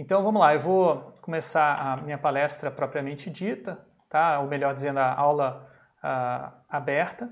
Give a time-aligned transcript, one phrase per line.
[0.00, 4.38] Então vamos lá, eu vou começar a minha palestra propriamente dita, tá?
[4.38, 5.68] ou melhor dizendo, a aula
[5.98, 7.28] uh, aberta.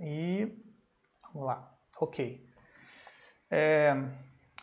[0.00, 0.50] E
[1.34, 2.42] vamos lá, ok.
[3.50, 3.94] É,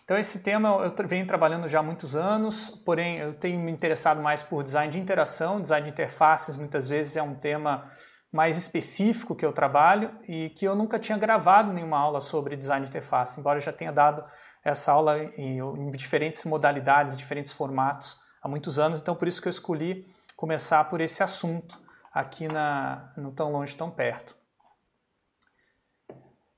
[0.03, 4.19] então esse tema eu venho trabalhando já há muitos anos, porém eu tenho me interessado
[4.19, 7.85] mais por design de interação, design de interfaces muitas vezes é um tema
[8.33, 12.83] mais específico que eu trabalho e que eu nunca tinha gravado nenhuma aula sobre design
[12.83, 14.25] de interface, embora eu já tenha dado
[14.63, 19.47] essa aula em, em diferentes modalidades, diferentes formatos há muitos anos, então por isso que
[19.47, 21.79] eu escolhi começar por esse assunto
[22.11, 24.35] aqui na, no Tão Longe, Tão Perto.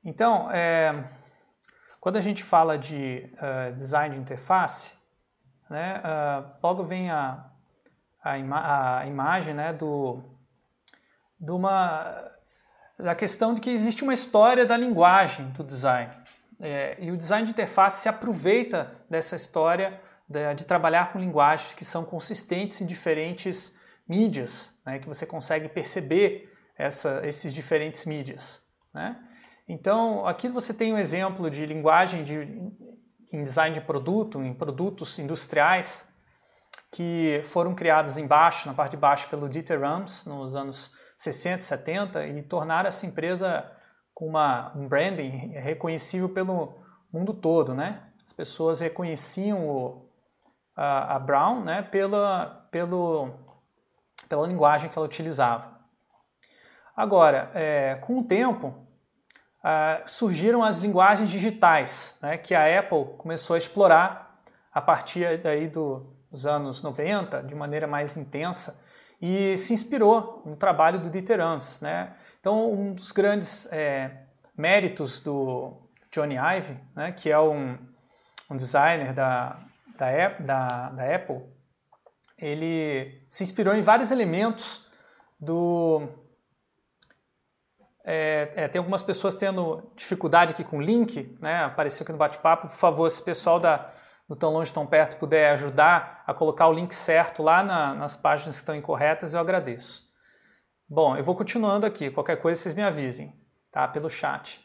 [0.02, 1.04] Então, é,
[2.00, 4.94] quando a gente fala de uh, design de interface,
[5.70, 7.50] né, uh, logo vem a,
[8.24, 10.35] a, ima a imagem né, do,
[11.40, 12.32] de uma,
[12.98, 16.12] da questão de que existe uma história da linguagem do design.
[16.62, 21.74] É, e o design de interface se aproveita dessa história de, de, trabalhar com linguagens
[21.74, 28.62] que são consistentes em diferentes mídias, né, que você consegue perceber essa, esses diferentes mídias.
[28.94, 29.18] Né?
[29.68, 32.36] Então, aqui você tem um exemplo de linguagem de,
[33.32, 36.14] em design de produto, em produtos industriais,
[36.92, 42.28] que foram criados embaixo, na parte de baixo, pelo Dieter Rams, nos anos 60, 70,
[42.28, 43.66] e tornaram essa empresa
[44.14, 46.80] com uma, um branding reconhecível pelo
[47.12, 48.04] mundo todo, né?
[48.22, 50.10] As pessoas reconheciam o,
[50.76, 53.32] a, a, Brown né, pela, pelo,
[54.28, 55.76] pela linguagem que ela utilizava.
[56.96, 58.86] Agora, é, com o tempo,
[60.06, 64.40] surgiram as linguagens digitais, né, que a Apple começou a explorar
[64.72, 68.84] a partir daí do, dos anos 90, de maneira mais intensa,
[69.22, 71.82] e se inspirou no trabalho do Dieter Rams.
[71.82, 72.14] Né?
[72.40, 74.26] Então, um dos grandes é,
[74.58, 75.74] méritos do
[76.12, 77.78] Johnny Ive, né, que é um,
[78.50, 79.60] um designer da,
[79.98, 81.42] da, da, da Apple,
[82.38, 84.86] ele se inspirou em vários elementos
[85.40, 86.08] do
[88.08, 91.64] é, é, tem algumas pessoas tendo dificuldade aqui com o link, né?
[91.64, 92.68] Apareceu aqui no bate-papo.
[92.68, 93.90] Por favor, se o pessoal da,
[94.28, 98.18] do Tão Longe, Tão Perto puder ajudar a colocar o link certo lá na, nas
[98.18, 100.04] páginas que estão incorretas, eu agradeço.
[100.88, 102.10] Bom, eu vou continuando aqui.
[102.12, 103.34] Qualquer coisa vocês me avisem,
[103.72, 103.88] tá?
[103.88, 104.60] Pelo chat.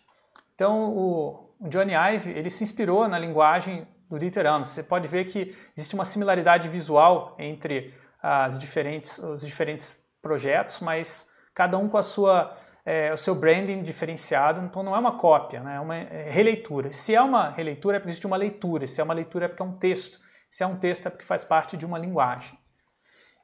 [0.55, 4.51] Então, o, Johnny Ive, ele se inspirou na linguagem do Dieter.
[4.59, 11.31] Você pode ver que existe uma similaridade visual entre as diferentes, os diferentes projetos, mas
[11.55, 15.63] cada um com a sua é, o seu branding diferenciado, então não é uma cópia,
[15.63, 15.77] né?
[15.77, 16.93] é uma é, releitura.
[16.93, 19.63] Se é uma releitura é porque existe uma leitura, se é uma leitura é porque
[19.63, 20.19] é um texto,
[20.49, 22.59] se é um texto é porque faz parte de uma linguagem.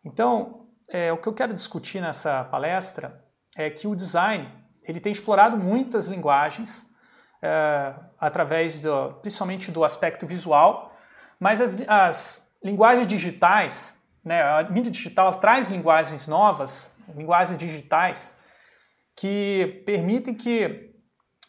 [0.04, 3.24] Então, é, o que eu quero discutir nessa palestra
[3.56, 4.48] é que o design
[4.84, 6.86] ele tem explorado muitas linguagens
[7.42, 10.96] é, através do, principalmente do aspecto visual,
[11.38, 18.38] mas as, as linguagens digitais, né, a mídia digital traz linguagens novas, linguagens digitais,
[19.16, 20.94] que permitem que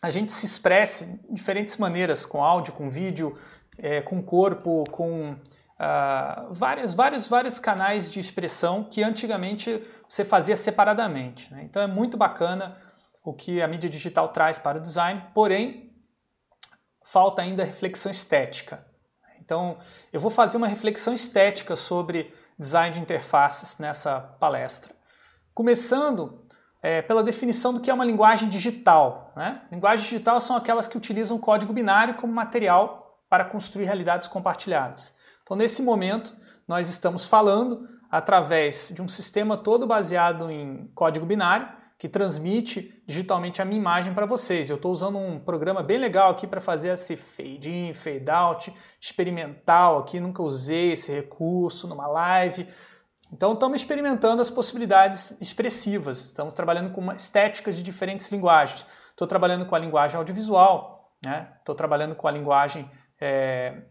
[0.02, 3.38] a gente se expresse de diferentes maneiras, com áudio, com vídeo,
[3.78, 10.56] é, com corpo, com uh, vários, vários, vários canais de expressão que antigamente você fazia
[10.56, 11.52] separadamente.
[11.52, 11.64] Né?
[11.64, 12.78] Então é muito bacana
[13.24, 15.94] o que a mídia digital traz para o design, porém
[17.04, 18.86] falta ainda reflexão estética.
[19.42, 19.78] Então
[20.14, 24.96] eu vou fazer uma reflexão estética sobre design de interfaces nessa palestra.
[25.54, 26.47] Começando
[26.82, 29.34] é, pela definição do que é uma linguagem digital.
[29.36, 29.62] Né?
[29.72, 35.16] Linguagens digitais são aquelas que utilizam código binário como material para construir realidades compartilhadas.
[35.44, 36.36] Então, nesse momento,
[36.68, 41.68] nós estamos falando através de um sistema todo baseado em código binário
[41.98, 44.70] que transmite digitalmente a minha imagem para vocês.
[44.70, 48.72] Eu estou usando um programa bem legal aqui para fazer esse fade in, fade out,
[49.02, 52.68] experimental aqui, nunca usei esse recurso numa live,
[53.32, 58.86] então estamos experimentando as possibilidades expressivas, estamos trabalhando com estéticas de diferentes linguagens.
[59.10, 61.12] Estou trabalhando com a linguagem audiovisual,
[61.60, 61.78] estou né?
[61.78, 62.90] trabalhando com a linguagem
[63.20, 63.82] é,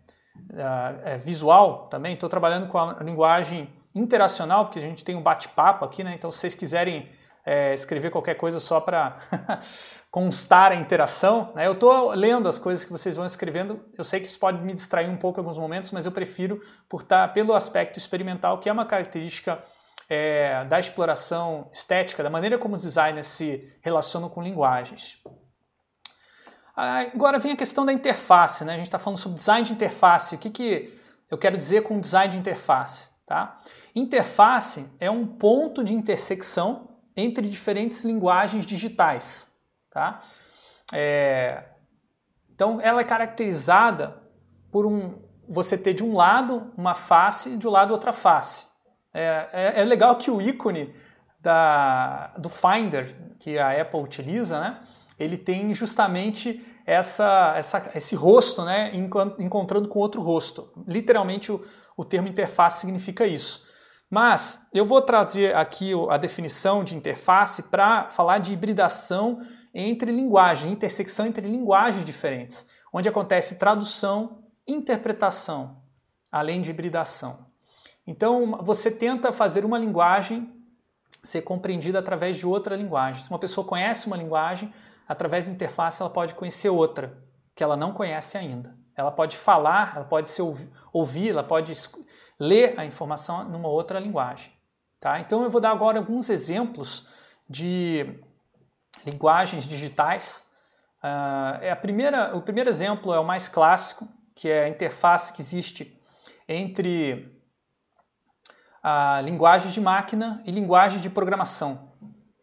[1.04, 5.84] é, visual também, estou trabalhando com a linguagem interacional, porque a gente tem um bate-papo
[5.84, 6.14] aqui, né?
[6.14, 7.11] então se vocês quiserem
[7.46, 9.16] é, escrever qualquer coisa só para
[10.10, 11.52] constar a interação.
[11.54, 11.69] Né?
[11.69, 14.75] Eu estou lendo as coisas que vocês vão escrevendo, eu sei que isso pode me
[14.75, 18.69] distrair um pouco em alguns momentos, mas eu prefiro por tá, pelo aspecto experimental, que
[18.69, 19.62] é uma característica
[20.08, 25.19] é, da exploração estética, da maneira como os designers se relacionam com linguagens.
[26.75, 28.75] Agora vem a questão da interface, né?
[28.75, 30.34] a gente está falando sobre design de interface.
[30.34, 30.99] O que, que
[31.31, 33.08] eu quero dizer com design de interface?
[33.25, 33.58] Tá?
[33.94, 39.56] Interface é um ponto de intersecção entre diferentes linguagens digitais.
[39.90, 40.20] Tá?
[40.92, 41.64] É,
[42.54, 44.22] então, ela é caracterizada
[44.70, 48.66] por um, você ter de um lado uma face e de um lado outra face.
[49.12, 50.94] É, é, é legal que o ícone
[51.40, 54.80] da, do Finder, que a Apple utiliza, né,
[55.18, 58.92] ele tem justamente essa, essa, esse rosto né,
[59.38, 60.70] encontrando com outro rosto.
[60.86, 61.64] Literalmente o,
[61.96, 63.66] o termo interface significa isso.
[64.08, 69.41] Mas eu vou trazer aqui a definição de interface para falar de hibridação
[69.75, 75.82] entre linguagens, intersecção entre linguagens diferentes, onde acontece tradução, interpretação,
[76.31, 77.47] além de hibridação.
[78.06, 80.52] Então você tenta fazer uma linguagem
[81.23, 83.25] ser compreendida através de outra linguagem.
[83.25, 84.73] Se uma pessoa conhece uma linguagem,
[85.09, 87.19] através da interface ela pode conhecer outra
[87.55, 88.76] que ela não conhece ainda.
[88.94, 90.41] Ela pode falar, ela pode se
[90.93, 91.73] ouvir, ela pode
[92.38, 94.53] ler a informação numa outra linguagem.
[95.00, 95.21] Tá?
[95.21, 97.09] Então eu vou dar agora alguns exemplos
[97.49, 98.21] de
[99.05, 100.50] linguagens digitais.
[101.03, 105.33] Uh, é a primeira, o primeiro exemplo é o mais clássico, que é a interface
[105.33, 106.00] que existe
[106.49, 107.33] entre
[108.83, 111.93] a linguagem de máquina e linguagem de programação.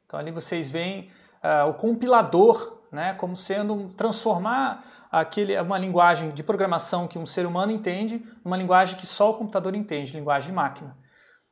[0.06, 1.10] Então ali vocês veem
[1.44, 7.46] uh, o compilador né, como sendo transformar aquele, uma linguagem de programação que um ser
[7.46, 10.98] humano entende numa linguagem que só o computador entende, linguagem de máquina.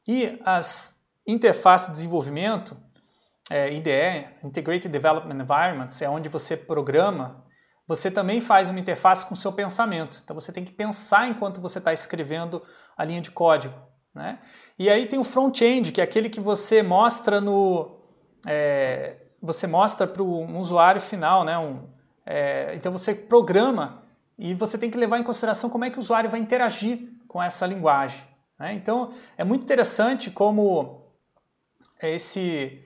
[0.07, 2.75] E as interfaces de desenvolvimento,
[3.51, 7.45] é, IDE, Integrated Development Environments, é onde você programa,
[7.87, 10.19] você também faz uma interface com o seu pensamento.
[10.23, 12.63] Então você tem que pensar enquanto você está escrevendo
[12.97, 13.75] a linha de código.
[14.13, 14.39] Né?
[14.79, 17.99] E aí tem o front-end, que é aquele que você mostra no.
[18.47, 21.57] É, você mostra para um usuário final, né?
[21.57, 21.87] Um,
[22.33, 24.03] é, então você programa
[24.39, 27.43] e você tem que levar em consideração como é que o usuário vai interagir com
[27.43, 28.23] essa linguagem.
[28.57, 28.73] Né?
[28.73, 31.11] Então é muito interessante como
[32.01, 32.81] esse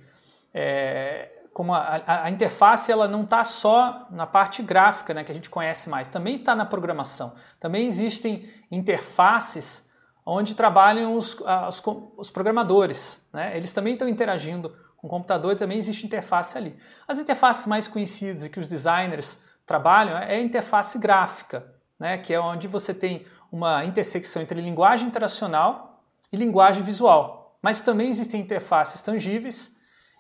[0.51, 5.35] é, como a, a, interface ela não está só na parte gráfica, né, que a
[5.35, 7.35] gente conhece mais, também está na programação.
[7.59, 9.91] Também existem interfaces
[10.25, 11.37] onde trabalham os,
[11.67, 11.83] os,
[12.17, 13.21] os programadores.
[13.31, 13.55] Né?
[13.55, 14.75] Eles também estão interagindo
[15.05, 16.75] o computador também existe interface ali.
[17.07, 22.33] As interfaces mais conhecidas e que os designers trabalham é a interface gráfica, né, que
[22.33, 27.55] é onde você tem uma intersecção entre linguagem interacional e linguagem visual.
[27.61, 29.75] Mas também existem interfaces tangíveis,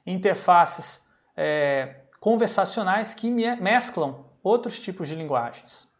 [0.05, 1.03] interfaces
[1.35, 5.91] é, conversacionais que mesclam outros tipos de linguagens.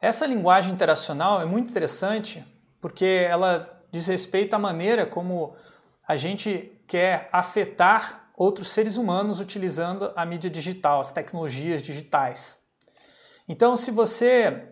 [0.00, 2.46] Essa linguagem interacional é muito interessante
[2.80, 5.54] porque ela diz respeito à maneira como
[6.06, 12.64] a gente quer afetar outros seres humanos utilizando a mídia digital, as tecnologias digitais.
[13.48, 14.68] Então, se você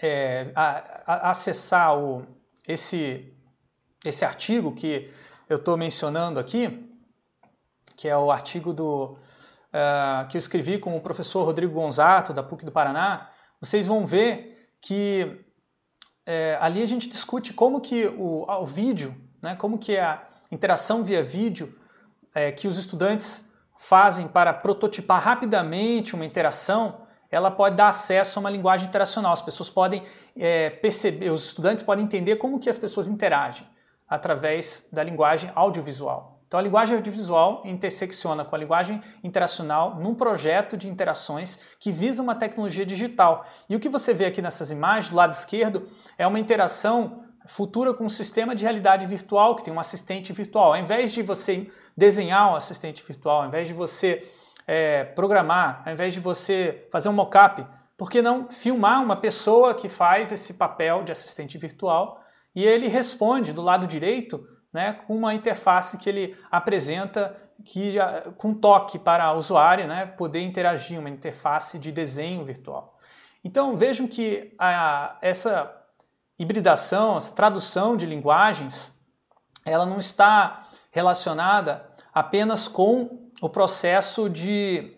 [0.00, 2.24] é, a, a, acessar o,
[2.66, 3.32] esse,
[4.04, 5.12] esse artigo que
[5.48, 6.88] eu estou mencionando aqui,
[7.96, 9.18] que é o artigo do,
[9.72, 13.28] uh, que eu escrevi com o professor Rodrigo Gonzato, da PUC do Paraná,
[13.60, 15.44] vocês vão ver que
[16.30, 20.22] é, ali a gente discute como que o, o vídeo, né, como que a
[20.52, 21.74] interação via vídeo
[22.34, 28.40] é, que os estudantes fazem para prototipar rapidamente uma interação, ela pode dar acesso a
[28.40, 29.32] uma linguagem interacional.
[29.32, 30.02] As pessoas podem
[30.36, 33.66] é, perceber, os estudantes podem entender como que as pessoas interagem
[34.06, 36.37] através da linguagem audiovisual.
[36.48, 42.22] Então a linguagem audiovisual intersecciona com a linguagem interacional num projeto de interações que visa
[42.22, 43.44] uma tecnologia digital.
[43.68, 45.86] E o que você vê aqui nessas imagens, do lado esquerdo,
[46.16, 50.72] é uma interação futura com um sistema de realidade virtual que tem um assistente virtual.
[50.72, 54.26] Ao invés de você desenhar um assistente virtual, ao invés de você
[54.66, 57.64] é, programar, ao invés de você fazer um mock-up,
[57.94, 62.22] por que não filmar uma pessoa que faz esse papel de assistente virtual
[62.54, 67.34] e ele responde do lado direito né, com uma interface que ele apresenta
[67.64, 67.96] que
[68.36, 72.98] com toque para o usuário né, poder interagir, uma interface de desenho virtual.
[73.42, 75.74] Então vejam que a, essa
[76.38, 78.94] hibridação, essa tradução de linguagens,
[79.64, 81.84] ela não está relacionada
[82.14, 84.94] apenas com o processo de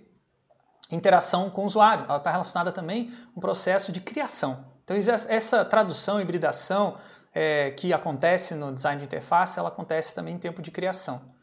[0.91, 4.65] interação com o usuário, ela está relacionada também com o processo de criação.
[4.85, 6.97] Então essa tradução, hibridação,
[7.35, 11.35] é, que acontece no design de interface, ela acontece também em tempo de criação.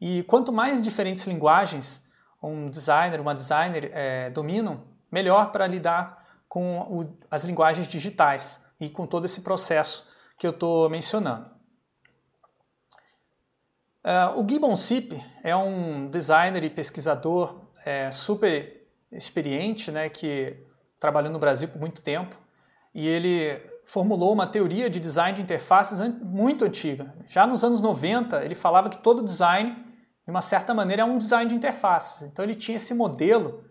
[0.00, 2.08] E quanto mais diferentes linguagens
[2.42, 8.90] um designer, uma designer é, dominam, melhor para lidar com o, as linguagens digitais e
[8.90, 11.50] com todo esse processo que eu estou mencionando.
[14.04, 15.12] Uh, o Gibbon Sip
[15.44, 20.56] é um designer e pesquisador é, super experiente, né, que
[20.98, 22.36] trabalhou no Brasil por muito tempo,
[22.92, 27.14] e ele formulou uma teoria de design de interfaces muito antiga.
[27.26, 29.74] Já nos anos 90, ele falava que todo design,
[30.24, 32.22] de uma certa maneira, é um design de interfaces.
[32.22, 33.64] Então ele tinha esse modelo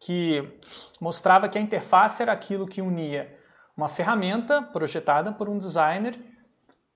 [0.00, 0.58] que
[1.00, 3.36] mostrava que a interface era aquilo que unia
[3.76, 6.18] uma ferramenta projetada por um designer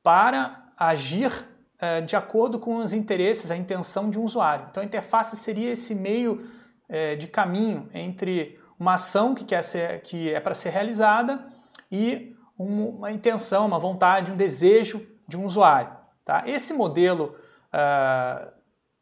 [0.02, 1.30] para agir
[1.78, 4.66] é, de acordo com os interesses, a intenção de um usuário.
[4.70, 6.44] Então a interface seria esse meio
[6.88, 11.44] é, de caminho entre uma ação que, quer ser, que é para ser realizada
[11.90, 15.92] e uma intenção, uma vontade, um desejo de um usuário.
[16.24, 16.42] Tá?
[16.46, 17.36] Esse modelo
[17.72, 18.52] uh,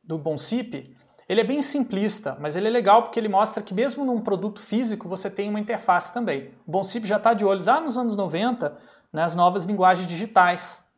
[0.02, 0.94] do Bonsip,
[1.28, 4.60] ele é bem simplista, mas ele é legal porque ele mostra que mesmo num produto
[4.60, 6.52] físico você tem uma interface também.
[6.66, 8.76] O Bonsip já está de olho lá nos anos 90
[9.12, 10.88] nas novas linguagens digitais.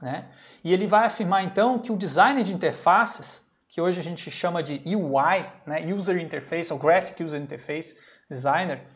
[0.00, 0.26] Né?
[0.62, 4.62] E ele vai afirmar então que o design de interfaces, que hoje a gente chama
[4.62, 5.92] de UI, né?
[5.92, 7.96] User Interface ou Graphic User Interface
[8.30, 8.86] Designer,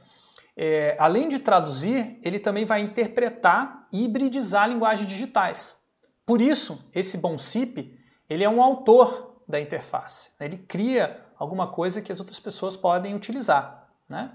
[0.61, 5.79] é, além de traduzir, ele também vai interpretar e hibridizar linguagens digitais.
[6.27, 7.97] Por isso, esse Bonsip,
[8.29, 10.33] ele é um autor da interface.
[10.41, 13.89] Ele cria alguma coisa que as outras pessoas podem utilizar.
[14.11, 14.33] Né?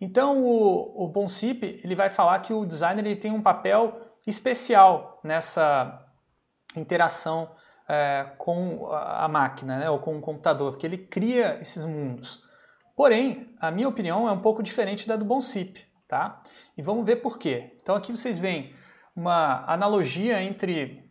[0.00, 1.26] Então, o, o
[1.62, 6.04] ele vai falar que o designer ele tem um papel especial nessa
[6.76, 7.48] interação
[7.88, 12.43] é, com a máquina né, ou com o computador, porque ele cria esses mundos.
[12.94, 16.42] Porém, a minha opinião é um pouco diferente da do Bonsip, tá?
[16.76, 17.76] E vamos ver por quê.
[17.82, 18.72] Então aqui vocês veem
[19.14, 21.10] uma analogia entre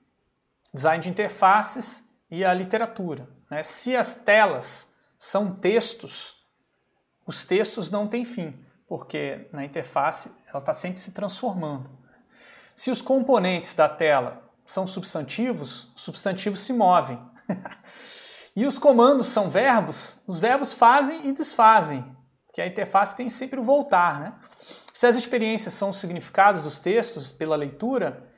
[0.74, 3.28] design de interfaces e a literatura.
[3.50, 3.64] Né?
[3.64, 6.44] Se as telas são textos,
[7.26, 11.90] os textos não têm fim, porque na interface ela está sempre se transformando.
[12.76, 17.20] Se os componentes da tela são substantivos, os substantivos se movem.
[18.56, 22.06] E os comandos são verbos, os verbos fazem e desfazem,
[22.54, 24.20] que a interface tem sempre o voltar.
[24.20, 24.34] Né?
[24.94, 28.30] Se as experiências são os significados dos textos pela leitura,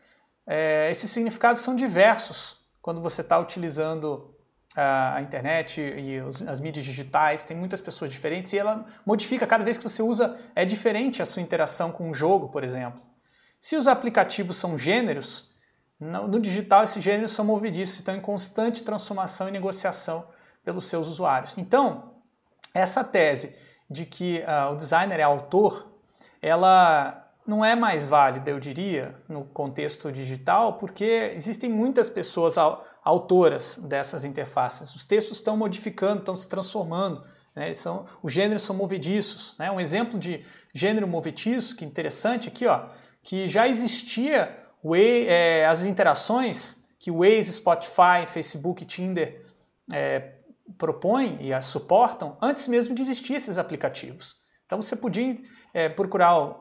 [0.48, 4.36] é, esses significados são diversos quando você está utilizando
[4.76, 9.78] a internet e as mídias digitais, tem muitas pessoas diferentes e ela modifica cada vez
[9.78, 13.02] que você usa, é diferente a sua interação com um jogo, por exemplo.
[13.60, 15.55] Se os aplicativos são gêneros,
[16.00, 20.28] no, digital, esses gêneros são movediços, estão em constante transformação e negociação
[20.64, 21.54] pelos seus usuários.
[21.58, 22.16] Então,
[22.74, 23.56] essa tese
[23.90, 25.92] de que uh, o designer é autor,
[26.42, 32.56] ela não é mais válida, eu diria, no contexto digital, porque existem muitas pessoas
[33.04, 34.94] autoras dessas interfaces.
[34.96, 37.24] Os textos estão modificando, estão se transformando.
[37.56, 37.72] Né?
[37.74, 39.56] São, os gêneros são movediços.
[39.60, 39.70] Né?
[39.70, 42.88] Um exemplo de gênero movediço, que interessante aqui, ó,
[43.22, 49.44] que já existia é, as interações que Waze, Spotify, Facebook, Tinder
[49.92, 50.34] é,
[50.78, 54.36] propõem e suportam antes mesmo de existir esses aplicativos.
[54.66, 55.36] Então você podia
[55.74, 56.60] é, procurar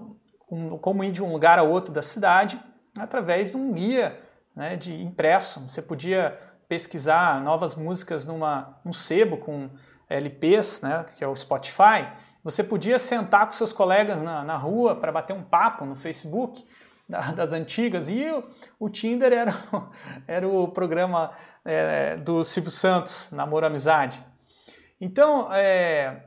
[0.51, 2.61] um, como ir de um lugar a outro da cidade
[2.99, 4.21] através de um guia
[4.55, 5.69] né, de impresso.
[5.69, 6.39] Você podia
[6.69, 9.71] pesquisar novas músicas numa, num sebo com
[10.09, 12.09] LPs, né, que é o Spotify.
[12.43, 16.65] Você podia sentar com seus colegas na, na rua para bater um papo no Facebook
[17.35, 18.09] das antigas.
[18.09, 18.45] E o,
[18.79, 19.55] o Tinder era,
[20.27, 21.33] era o programa
[21.65, 24.25] é, do Silvio Santos, Namoro Amizade.
[25.01, 26.25] Então, é,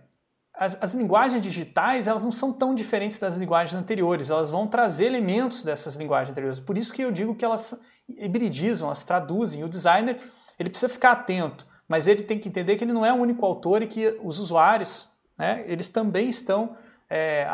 [0.53, 5.05] as, as, linguagens digitais elas não são tão diferentes das linguagens anteriores, elas vão trazer
[5.05, 6.59] elementos dessas linguagens anteriores.
[6.59, 9.63] Por isso que eu digo que elas hibridizam, elas traduzem.
[9.63, 10.19] O designer
[10.59, 13.45] ele precisa ficar atento, mas ele tem que entender que ele não é o único
[13.45, 16.75] autor e que os usuários né, eles também estão
[17.09, 17.47] é,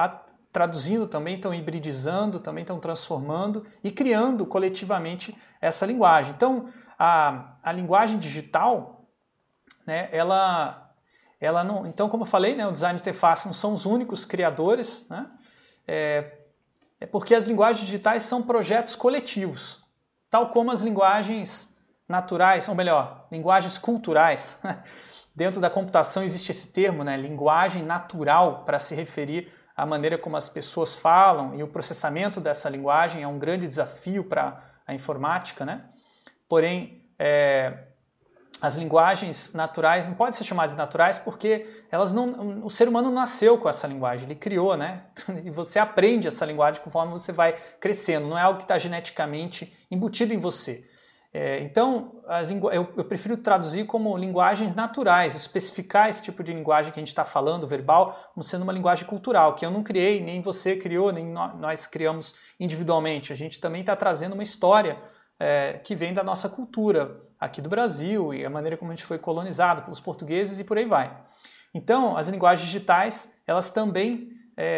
[0.54, 6.32] traduzindo também, estão hibridizando, também estão transformando e criando coletivamente essa linguagem.
[6.36, 6.68] Então,
[6.98, 9.08] a, a linguagem digital,
[9.86, 10.94] né, ela,
[11.42, 11.88] ela não.
[11.88, 15.28] Então, como eu falei, né, o design de interface não são os únicos criadores, né,
[15.88, 16.38] é,
[17.02, 19.84] é porque as linguagens digitais são projetos coletivos,
[20.30, 21.76] tal como as linguagens
[22.08, 24.62] naturais, ou melhor, linguagens culturais.
[25.36, 30.38] Dentro da computação existe esse termo, né, linguagem natural, para se referir a maneira como
[30.38, 35.66] as pessoas falam e o processamento dessa linguagem é um grande desafio para a informática,
[35.66, 35.86] né?
[36.48, 37.88] Porém, é,
[38.62, 43.58] as linguagens naturais não podem ser chamadas naturais porque elas não, o ser humano nasceu
[43.58, 45.06] com essa linguagem, ele criou, né?
[45.44, 49.76] E você aprende essa linguagem conforme você vai crescendo, não é algo que está geneticamente
[49.90, 50.90] embutido em você.
[51.36, 52.22] É, então,
[52.72, 57.08] eu, eu, prefiro traduzir como linguagens naturais, especificar esse tipo de linguagem que a gente
[57.08, 61.12] está falando, verbal, como sendo uma linguagem cultural, que eu não criei, nem você criou,
[61.12, 63.34] nem nós criamos individualmente.
[63.34, 65.02] A gente também está trazendo uma história
[65.40, 69.06] é, que vem da nossa cultura aqui do Brasil e a maneira como a gente
[69.06, 71.18] foi colonizado pelos portugueses e por aí vai.
[71.74, 74.30] Então, as linguagens digitais, elas também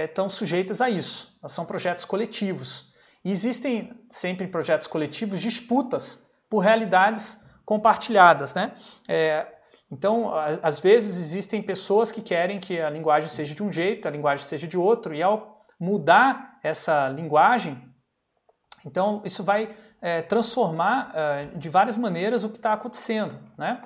[0.06, 1.38] estão é, sujeitas a isso.
[1.44, 2.94] Elas são projetos coletivos.
[3.26, 6.25] E existem sempre em projetos coletivos disputas
[6.56, 8.54] por realidades compartilhadas.
[8.54, 8.72] Né?
[9.10, 9.46] É,
[9.92, 10.34] Então,
[10.64, 14.46] às vezes existem pessoas que querem que a linguagem seja de um jeito, a linguagem
[14.46, 17.78] seja de outro, e ao mudar essa linguagem,
[18.86, 23.82] então isso vai é, transformar é, de várias maneiras o que está acontecendo, né?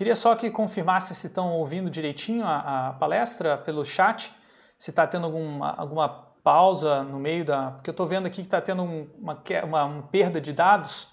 [0.00, 4.34] Queria só que confirmasse se estão ouvindo direitinho a, a palestra pelo chat,
[4.78, 6.08] se está tendo alguma, alguma
[6.42, 7.72] pausa no meio da.
[7.72, 11.10] Porque eu estou vendo aqui que está tendo um, uma, uma, uma, perda de dados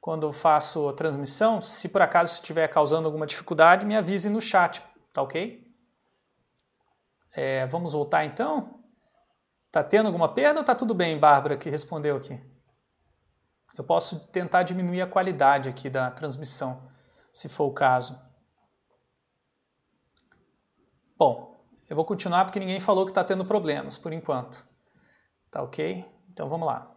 [0.00, 1.60] quando eu faço a transmissão.
[1.60, 4.82] Se por acaso estiver causando alguma dificuldade, me avise no chat,
[5.12, 5.62] tá ok?
[7.34, 8.80] É, vamos voltar então?
[9.70, 12.40] Tá tendo alguma perda ou tá tudo bem, Bárbara, que respondeu aqui?
[13.76, 16.88] Eu posso tentar diminuir a qualidade aqui da transmissão,
[17.34, 18.29] se for o caso.
[21.20, 24.66] Bom, eu vou continuar porque ninguém falou que está tendo problemas por enquanto.
[25.50, 26.02] Tá ok?
[26.30, 26.90] Então vamos lá.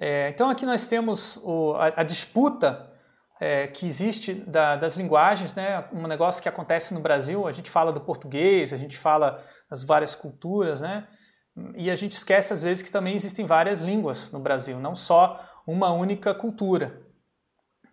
[0.00, 2.92] É, então aqui nós temos o, a, a, disputa
[3.40, 5.84] é, que existe da, das linguagens, né?
[5.92, 7.46] um negócio que acontece no Brasil.
[7.46, 11.06] A gente fala do português, a gente fala das várias culturas, né?
[11.76, 15.40] e a gente esquece às vezes que também existem várias línguas no Brasil, não só
[15.64, 17.00] uma única cultura.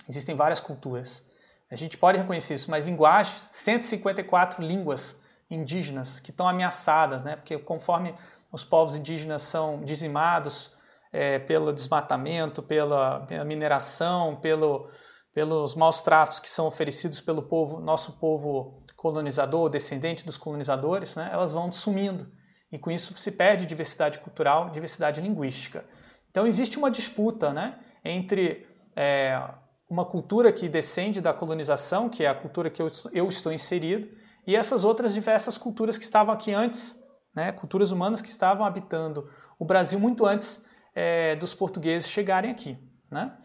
[0.10, 1.24] Existem várias culturas.
[1.70, 7.36] A gente pode reconhecer isso, mas linguagens, 154 línguas indígenas que estão ameaçadas, né?
[7.36, 8.14] porque conforme
[8.52, 10.76] os povos indígenas são dizimados
[11.12, 14.90] é, pelo desmatamento, pela, pela mineração, pelo,
[15.34, 21.30] pelos maus tratos que são oferecidos pelo povo, nosso povo colonizador, descendente dos colonizadores, né?
[21.32, 22.30] elas vão sumindo.
[22.72, 25.86] E com isso se perde diversidade cultural, diversidade linguística.
[26.30, 29.42] Então existe uma disputa né, entre é,
[29.90, 34.10] uma cultura que descende da colonização, que é a cultura que eu, eu estou inserido,
[34.48, 37.04] e essas outras diversas culturas que estavam aqui antes,
[37.36, 42.78] né, culturas humanas que estavam habitando o Brasil muito antes é, dos portugueses chegarem aqui.
[43.12, 43.38] Né?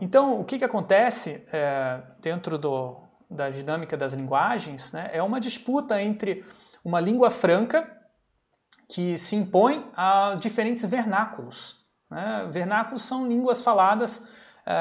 [0.00, 5.38] Então, o que, que acontece é, dentro do, da dinâmica das linguagens né, é uma
[5.38, 6.44] disputa entre
[6.84, 7.88] uma língua franca
[8.88, 11.86] que se impõe a diferentes vernáculos.
[12.10, 12.48] Né?
[12.50, 14.26] Vernáculos são línguas faladas
[14.66, 14.72] é,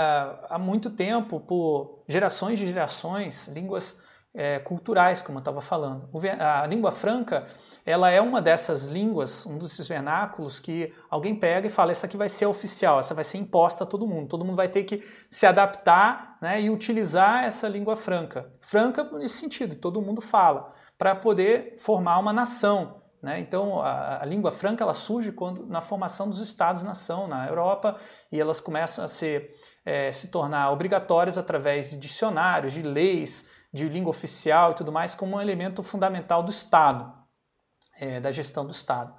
[0.49, 4.01] há muito tempo por gerações de gerações, línguas
[4.33, 6.09] é, culturais, como eu estava falando.
[6.39, 7.47] A língua franca
[7.85, 12.17] ela é uma dessas línguas, um desses vernáculos que alguém pega e fala: essa aqui
[12.17, 14.27] vai ser oficial, essa vai ser imposta a todo mundo.
[14.27, 18.51] Todo mundo vai ter que se adaptar né, e utilizar essa língua franca.
[18.59, 22.98] Franca nesse sentido, todo mundo fala, para poder formar uma nação.
[23.21, 23.39] Né?
[23.39, 27.97] Então, a, a, língua franca ela surge quando, na formação dos Estados-nação na Europa
[28.31, 29.55] e elas começam a ser,
[29.85, 35.15] é, se tornar obrigatórias através de dicionários, de leis, de língua oficial e tudo mais
[35.15, 37.11] como um elemento fundamental do Estado,
[37.99, 39.13] é, da gestão do Estado.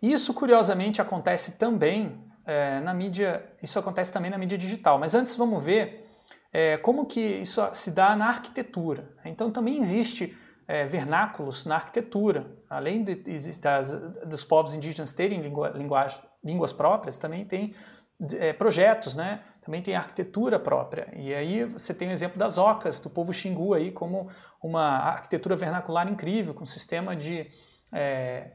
[0.00, 4.98] Isso, curiosamente, acontece também é, na mídia, isso acontece também na mídia digital.
[4.98, 6.08] Mas antes vamos ver
[6.52, 9.14] é, como que isso se dá na arquitetura.
[9.24, 10.36] Então também existe
[10.72, 12.50] é, vernáculos na arquitetura.
[12.70, 13.16] Além de,
[13.60, 13.92] das,
[14.26, 17.74] dos povos indígenas terem língua, linguagem, línguas próprias, também tem
[18.38, 19.42] é, projetos, né?
[19.62, 21.12] Também tem arquitetura própria.
[21.14, 24.30] E aí você tem o exemplo das ocas, do povo Xingu aí, como
[24.62, 27.50] uma arquitetura vernacular incrível, com um sistema de
[27.92, 28.52] é,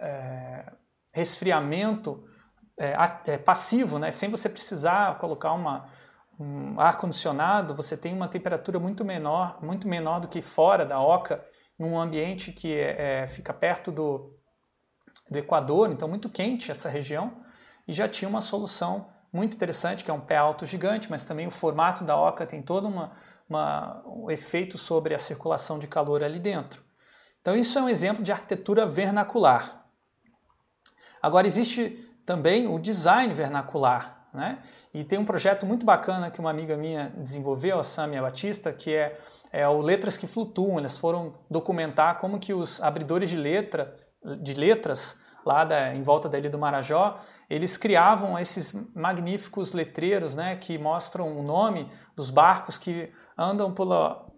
[0.00, 0.72] é,
[1.12, 2.24] resfriamento
[2.78, 2.94] é,
[3.26, 4.10] é, passivo, né?
[4.10, 5.90] Sem você precisar colocar uma,
[6.38, 11.49] um ar-condicionado, você tem uma temperatura muito menor, muito menor do que fora da oca,
[11.80, 14.38] num ambiente que é, fica perto do,
[15.30, 17.42] do Equador, então muito quente essa região
[17.88, 21.46] e já tinha uma solução muito interessante, que é um pé alto gigante, mas também
[21.46, 23.12] o formato da oca tem todo uma,
[23.48, 26.82] uma, um efeito sobre a circulação de calor ali dentro.
[27.40, 29.86] Então isso é um exemplo de arquitetura vernacular.
[31.22, 34.62] Agora existe também o design vernacular, né?
[34.92, 38.92] E tem um projeto muito bacana que uma amiga minha desenvolveu, a Samia Batista, que
[38.94, 39.18] é,
[39.52, 40.78] é o Letras que Flutuam.
[40.78, 43.96] Eles foram documentar como que os abridores de letra,
[44.40, 50.34] de letras lá da, em volta da Ilha do Marajó, eles criavam esses magníficos letreiros
[50.34, 54.28] né, que mostram o nome dos barcos que andam pela,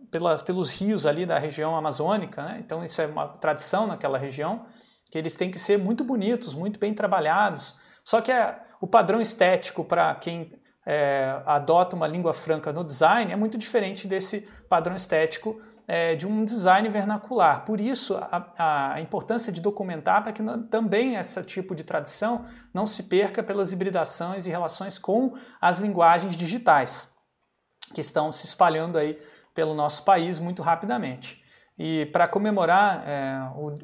[0.44, 2.42] pelos rios ali da região amazônica.
[2.42, 2.62] Né?
[2.64, 4.64] Então, isso é uma tradição naquela região,
[5.10, 7.78] que eles têm que ser muito bonitos, muito bem trabalhados.
[8.04, 10.48] Só que é, o padrão estético para quem
[10.86, 16.26] é, adota uma língua franca no design é muito diferente desse padrão estético é, de
[16.26, 17.62] um design vernacular.
[17.66, 22.86] Por isso, a, a importância de documentar para que também esse tipo de tradição não
[22.86, 27.14] se perca pelas hibridações e relações com as linguagens digitais,
[27.94, 29.18] que estão se espalhando aí
[29.54, 31.44] pelo nosso país muito rapidamente.
[31.78, 33.74] E para comemorar é, o,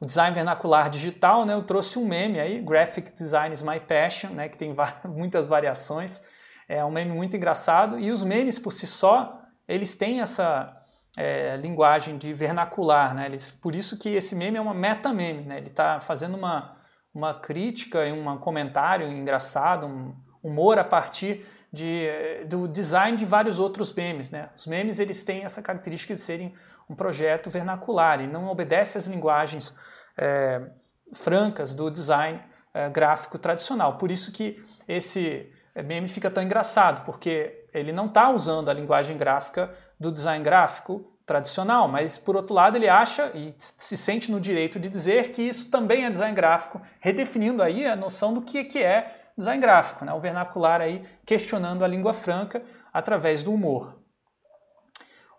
[0.00, 4.30] o design vernacular digital, né, eu trouxe um meme aí, Graphic Design is my passion,
[4.30, 4.74] né, que tem
[5.06, 6.20] muitas variações.
[6.68, 7.96] É um meme muito engraçado.
[7.96, 10.76] E os memes por si só, eles têm essa
[11.16, 13.26] é, linguagem de vernacular, né?
[13.26, 15.58] Eles, por isso que esse meme é uma meta-meme, né?
[15.58, 16.74] Ele está fazendo uma,
[17.14, 23.58] uma crítica e um comentário engraçado, um humor a partir de, do design de vários
[23.58, 24.50] outros memes, né?
[24.56, 26.54] Os memes eles têm essa característica de serem
[26.88, 29.74] um projeto vernacular e não obedece às linguagens
[30.16, 30.70] é,
[31.14, 32.42] francas do design
[32.74, 33.96] é, gráfico tradicional.
[33.96, 35.50] Por isso que esse
[35.84, 41.08] meme fica tão engraçado, porque ele não está usando a linguagem gráfica do design gráfico
[41.24, 45.42] tradicional, mas por outro lado ele acha e se sente no direito de dizer que
[45.42, 50.12] isso também é design gráfico, redefinindo aí a noção do que é design gráfico, né?
[50.12, 53.98] o vernacular aí questionando a língua franca através do humor.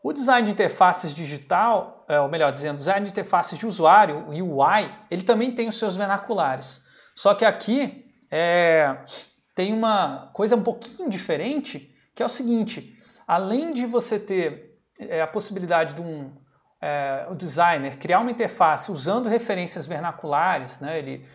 [0.02, 4.58] O design de interfaces digital, é, ou melhor dizendo, design de interfaces de usuário, o
[4.58, 6.84] UI, ele também tem os seus vernaculares.
[7.16, 8.98] Só que aqui é,
[9.56, 12.98] tem uma coisa um pouquinho diferente, que é o seguinte:
[13.28, 16.32] além de você ter é, a possibilidade de um
[16.82, 21.26] é, o designer criar uma interface usando referências vernaculares, né, ele,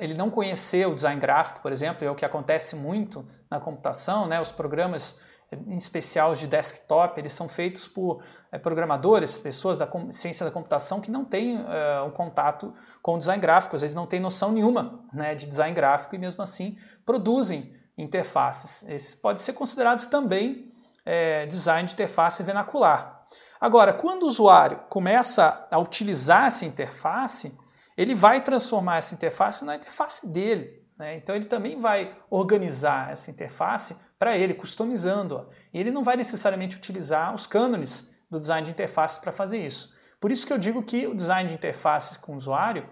[0.00, 4.26] ele não conhecer o design gráfico, por exemplo, é o que acontece muito na computação,
[4.26, 5.18] né, os programas
[5.50, 8.22] em especial de desktop, eles são feitos por
[8.52, 13.18] é, programadores, pessoas da ciência da computação que não têm é, um contato com o
[13.18, 16.76] design gráfico, às vezes não têm noção nenhuma né, de design gráfico e mesmo assim
[17.06, 18.88] produzem interfaces.
[18.88, 20.72] Esse pode ser considerado também
[21.04, 23.26] é, design de interface vernacular.
[23.60, 27.58] Agora, quando o usuário começa a utilizar essa interface,
[27.96, 30.86] ele vai transformar essa interface na interface dele.
[30.96, 31.16] Né?
[31.16, 35.46] Então ele também vai organizar essa interface para ele, customizando-a.
[35.74, 39.92] E ele não vai necessariamente utilizar os cânones do design de interface para fazer isso.
[40.20, 42.88] Por isso que eu digo que o design de interface com o usuário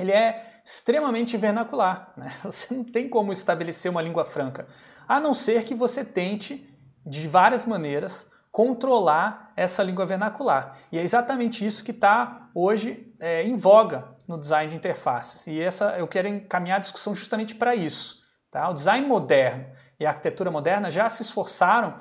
[0.00, 2.12] ele é extremamente vernacular.
[2.16, 2.32] Né?
[2.44, 4.66] Você não tem como estabelecer uma língua franca,
[5.08, 6.68] a não ser que você tente,
[7.04, 10.78] de várias maneiras, controlar essa língua vernacular.
[10.92, 15.46] E é exatamente isso que está hoje é, em voga no design de interfaces.
[15.46, 18.20] E essa eu quero encaminhar a discussão justamente para isso.
[18.50, 18.68] Tá?
[18.68, 19.66] O design moderno
[19.98, 21.94] e a arquitetura moderna já se esforçaram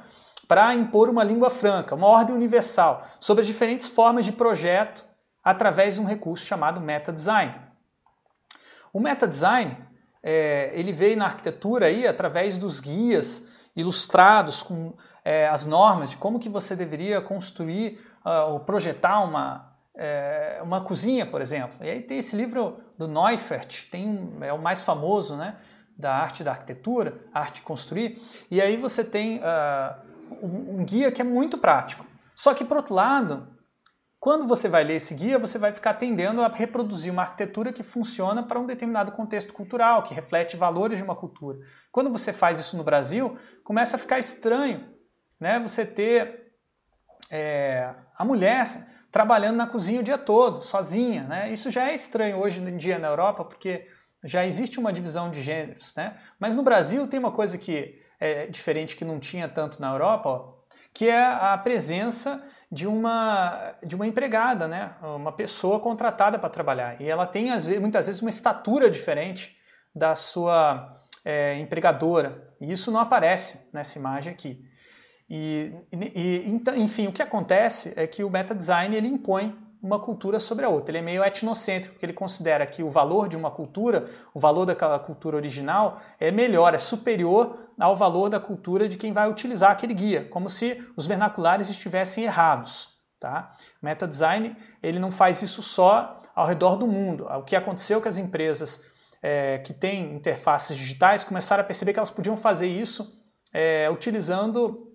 [0.47, 5.05] para impor uma língua franca, uma ordem universal sobre as diferentes formas de projeto
[5.43, 7.68] através de um recurso chamado meta design.
[8.93, 9.77] O meta design
[10.21, 16.17] é, ele veio na arquitetura aí através dos guias ilustrados com é, as normas de
[16.17, 21.77] como que você deveria construir uh, ou projetar uma, é, uma cozinha, por exemplo.
[21.81, 25.55] E aí tem esse livro do Neufert, tem, é o mais famoso, né?
[25.99, 31.11] da arte da arquitetura, arte de construir, e aí você tem uh, um, um, guia
[31.11, 32.05] que é muito prático.
[32.33, 33.45] Só que, por outro lado,
[34.19, 37.83] quando você vai ler esse guia, você vai ficar tendendo a reproduzir uma arquitetura que
[37.83, 41.59] funciona para um determinado contexto cultural, que reflete valores de uma cultura.
[41.91, 44.99] Quando você faz isso no Brasil, começa a ficar estranho
[45.39, 46.51] né, você ter
[47.31, 48.65] é, a mulher
[49.09, 51.23] trabalhando na cozinha o dia todo, sozinha.
[51.23, 51.51] Né?
[51.51, 53.87] Isso já é estranho hoje em dia na Europa, porque
[54.23, 56.17] já existe uma divisão de gêneros, né?
[56.37, 60.29] Mas no Brasil tem uma coisa que é diferente que não tinha tanto na Europa,
[60.29, 60.59] ó,
[60.93, 64.95] que é a presença de uma, de uma empregada, né?
[65.01, 67.01] Uma pessoa contratada para trabalhar.
[67.01, 67.47] E ela tem,
[67.79, 69.57] muitas vezes, uma estatura diferente
[69.93, 72.53] da sua é, empregadora.
[72.61, 74.63] E isso não aparece nessa imagem aqui.
[75.29, 79.99] E, e, então, enfim, o que acontece é que o meta design ele impõe uma
[79.99, 80.91] cultura sobre a outra.
[80.91, 84.65] Ele é meio etnocêntrico, porque ele considera que o valor de uma cultura, o valor
[84.65, 89.71] daquela cultura original, é melhor, é superior ao valor da cultura de quem vai utilizar
[89.71, 92.89] aquele guia, como se os vernaculares estivessem errados.
[93.19, 93.53] Tá?
[93.81, 97.25] Meta design ele não faz isso só ao redor do mundo.
[97.25, 101.93] O que aconteceu é que as empresas é, que têm interfaces digitais começaram a perceber
[101.93, 103.19] que elas podiam fazer isso
[103.53, 104.93] é, utilizando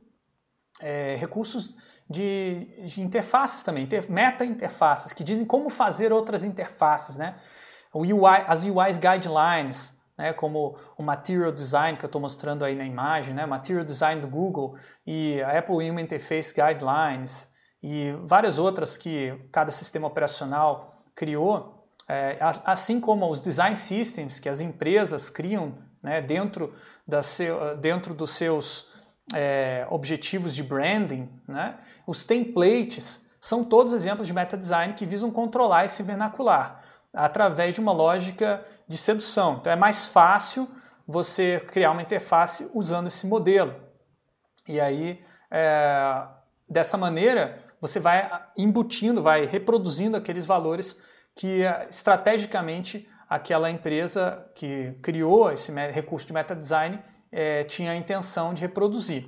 [0.80, 1.76] é, recursos
[2.08, 7.36] de, de interfaces também, meta-interfaces, que dizem como fazer outras interfaces, né?
[7.92, 12.74] O UI, as UIs guidelines, né, como o Material Design que eu estou mostrando aí
[12.74, 17.48] na imagem, né, Material Design do Google e a Apple Human Interface Guidelines
[17.82, 24.48] e várias outras que cada sistema operacional criou, é, assim como os Design Systems que
[24.48, 26.74] as empresas criam né, dentro,
[27.06, 28.93] da seu, dentro dos seus
[29.32, 31.76] é, objetivos de branding, né?
[32.06, 36.82] os templates são todos exemplos de meta design que visam controlar esse vernacular
[37.12, 39.58] através de uma lógica de sedução.
[39.60, 40.68] Então é mais fácil
[41.06, 43.74] você criar uma interface usando esse modelo.
[44.66, 46.26] E aí, é,
[46.68, 51.02] dessa maneira, você vai embutindo, vai reproduzindo aqueles valores
[51.36, 57.00] que estrategicamente aquela empresa que criou esse recurso de meta design
[57.34, 59.26] é, tinha a intenção de reproduzir.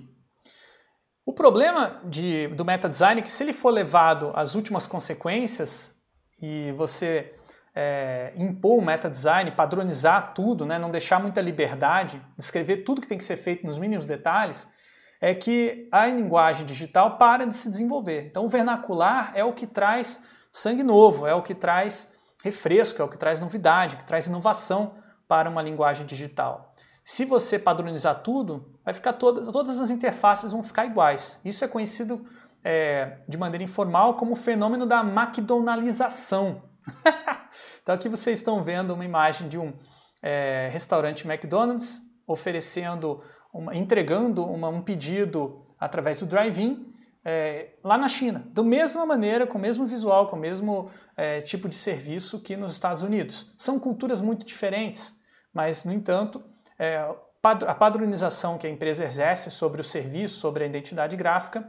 [1.27, 6.01] O problema de, do meta design é que se ele for levado às últimas consequências
[6.41, 7.35] e você
[7.75, 13.09] é, impor o meta design, padronizar tudo, né, não deixar muita liberdade, descrever tudo que
[13.09, 14.73] tem que ser feito nos mínimos detalhes,
[15.21, 18.27] é que a linguagem digital para de se desenvolver.
[18.27, 23.05] Então o vernacular é o que traz sangue novo, é o que traz refresco, é
[23.05, 24.95] o que traz novidade, que traz inovação
[25.27, 26.76] para uma linguagem digital.
[27.09, 31.41] Se você padronizar tudo, vai ficar todas, todas as interfaces vão ficar iguais.
[31.45, 32.27] Isso é conhecido
[32.65, 36.65] é, de maneira informal como o fenômeno da McDonaldização.
[37.81, 39.73] então aqui vocês estão vendo uma imagem de um
[40.21, 43.23] é, restaurante McDonald's oferecendo,
[43.55, 46.93] uma, entregando uma, um pedido através do drive-in
[47.25, 51.41] é, lá na China, da mesma maneira, com o mesmo visual, com o mesmo é,
[51.41, 53.55] tipo de serviço que nos Estados Unidos.
[53.57, 55.21] São culturas muito diferentes,
[55.55, 56.45] mas, no entanto,
[56.79, 56.99] é,
[57.43, 61.67] a padronização que a empresa exerce sobre o serviço, sobre a identidade gráfica,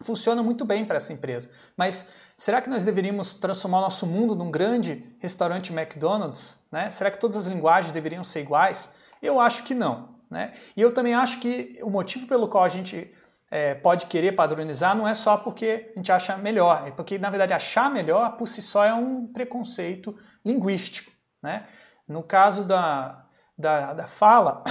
[0.00, 1.50] funciona muito bem para essa empresa.
[1.76, 6.58] Mas será que nós deveríamos transformar o nosso mundo num grande restaurante McDonald's?
[6.70, 6.90] Né?
[6.90, 8.96] Será que todas as linguagens deveriam ser iguais?
[9.20, 10.16] Eu acho que não.
[10.30, 10.52] Né?
[10.76, 13.12] E eu também acho que o motivo pelo qual a gente
[13.50, 17.28] é, pode querer padronizar não é só porque a gente acha melhor, é porque, na
[17.28, 21.12] verdade, achar melhor por si só é um preconceito linguístico.
[21.42, 21.66] Né?
[22.08, 23.21] No caso da,
[23.62, 24.62] da, da fala,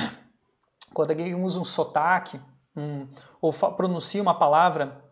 [0.94, 2.40] quando alguém usa um sotaque
[2.76, 3.08] um,
[3.42, 5.04] ou pronuncia uma palavra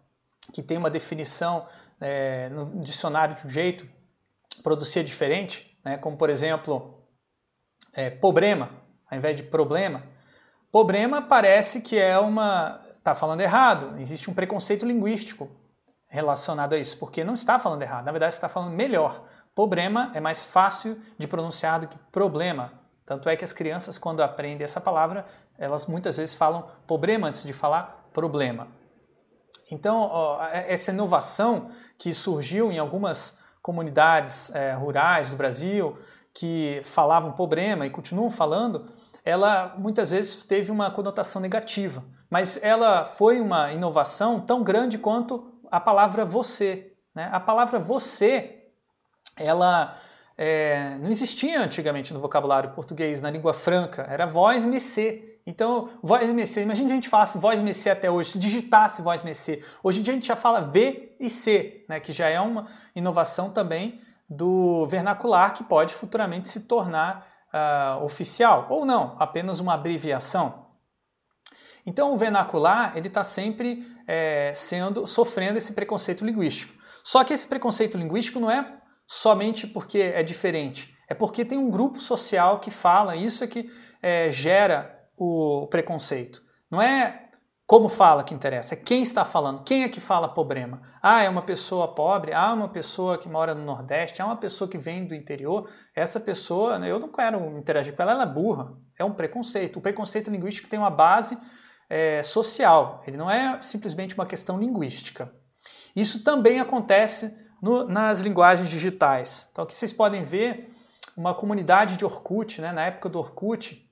[0.53, 1.65] que tem uma definição
[1.99, 3.87] é, no dicionário de um jeito,
[4.61, 7.03] produzir diferente, né, como por exemplo,
[7.93, 8.69] é, problema,
[9.09, 10.03] ao invés de problema.
[10.71, 12.79] Problema parece que é uma.
[12.97, 15.49] está falando errado, existe um preconceito linguístico
[16.07, 19.23] relacionado a isso, porque não está falando errado, na verdade está falando melhor.
[19.55, 22.79] Problema é mais fácil de pronunciar do que problema.
[23.09, 25.25] Tanto é que as crianças, quando aprendem essa palavra,
[25.57, 28.67] elas muitas vezes falam problema antes de falar problema.
[29.71, 35.97] Então, ó, é, essa inovação que surgiu em algumas comunidades é, rurais do Brasil,
[36.31, 38.85] que falavam problema e continuam falando,
[39.25, 42.03] ela muitas vezes teve uma conotação negativa.
[42.29, 46.93] Mas ela foi uma inovação tão grande quanto a palavra você.
[47.15, 47.27] Né?
[47.31, 48.67] A palavra você,
[49.35, 49.97] ela
[50.41, 55.37] é, não existia antigamente no vocabulário português, na língua franca, era voz mecê.
[55.45, 59.21] Então, voz mecê, imagina se a gente falasse voz mecê até hoje, se digitasse voz
[59.21, 59.61] mecê.
[59.83, 62.67] Hoje em dia a gente já fala V e C, né, que já é uma
[62.95, 63.99] inovação também
[64.29, 70.67] do vernacular que pode futuramente se tornar uh, oficial, ou não, apenas uma abreviação.
[71.85, 76.73] Então o vernacular ele está sempre é, sendo sofrendo esse preconceito linguístico.
[77.03, 78.78] Só que esse preconceito linguístico não é
[79.09, 80.95] somente porque é diferente.
[81.07, 83.67] É porque tem um grupo social que fala, isso é que
[84.03, 86.43] é, gera o preconceito.
[86.69, 87.25] Não é
[87.65, 90.81] como fala que interessa, é quem está falando, quem é que fala problema.
[91.01, 94.69] Ah, é uma pessoa pobre, ah, uma pessoa que mora no Nordeste, ah, uma pessoa
[94.69, 95.67] que vem do interior.
[95.95, 98.77] Essa pessoa, né, eu não quero interagir com ela, ela é burra.
[98.97, 99.77] É um preconceito.
[99.77, 101.35] O preconceito linguístico tem uma base
[101.89, 105.33] é, social, ele não é simplesmente uma questão linguística.
[105.95, 109.49] Isso também acontece no, nas linguagens digitais.
[109.51, 110.73] Então aqui vocês podem ver
[111.15, 112.71] uma comunidade de Orkut, né?
[112.71, 113.85] na época do Orkut,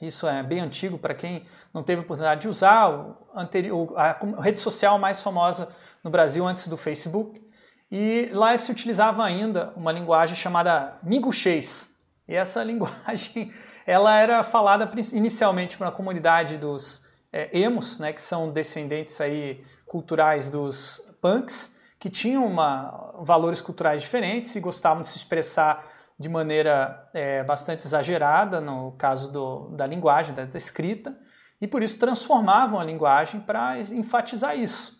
[0.00, 1.42] isso é bem antigo para quem
[1.74, 5.68] não teve oportunidade de usar, o anterior, a rede social mais famosa
[6.04, 7.44] no Brasil antes do Facebook.
[7.90, 11.96] E lá se utilizava ainda uma linguagem chamada miguxês.
[12.28, 13.52] E essa linguagem
[13.84, 19.64] ela era falada inicialmente para a comunidade dos é, emos, né, que são descendentes aí
[19.86, 25.84] culturais dos punks, que tinham uma, valores culturais diferentes e gostavam de se expressar
[26.18, 31.16] de maneira é, bastante exagerada, no caso do, da linguagem, da, da escrita,
[31.60, 34.98] e por isso transformavam a linguagem para enfatizar isso.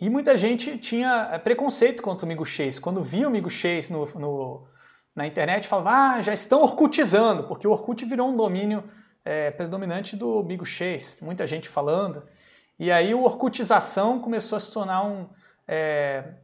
[0.00, 2.78] E muita gente tinha é, preconceito contra o miguxês.
[2.78, 4.66] Quando via o miguxês no, no,
[5.14, 8.84] na internet, falava, ah, já estão orcutizando, porque o Orkut virou um domínio
[9.24, 11.18] é, predominante do miguxês.
[11.22, 12.22] Muita gente falando.
[12.78, 15.28] E aí o Orkutização começou a se tornar um.
[15.66, 16.34] É,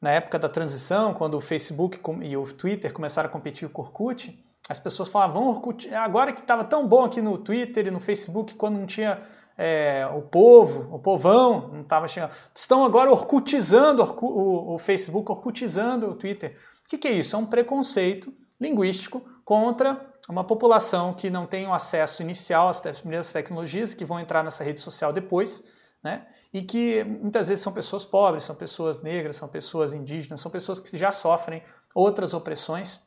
[0.00, 3.84] na época da transição, quando o Facebook e o Twitter começaram a competir com o
[3.84, 7.98] Orkut, as pessoas falavam, Orkut, agora que estava tão bom aqui no Twitter e no
[7.98, 9.20] Facebook, quando não tinha
[9.56, 12.30] é, o povo, o povão, não estava chegando.
[12.54, 16.56] Estão agora orcutizando o, o, Facebook, orcutizando o Twitter.
[16.84, 17.34] O que, que é isso?
[17.34, 23.32] É um preconceito linguístico contra uma população que não tem o acesso inicial às primeiras
[23.32, 25.64] tecnologias, que vão entrar nessa rede social depois,
[26.02, 26.26] né?
[26.52, 30.80] e que muitas vezes são pessoas pobres, são pessoas negras, são pessoas indígenas, são pessoas
[30.80, 31.62] que já sofrem
[31.94, 33.02] outras opressões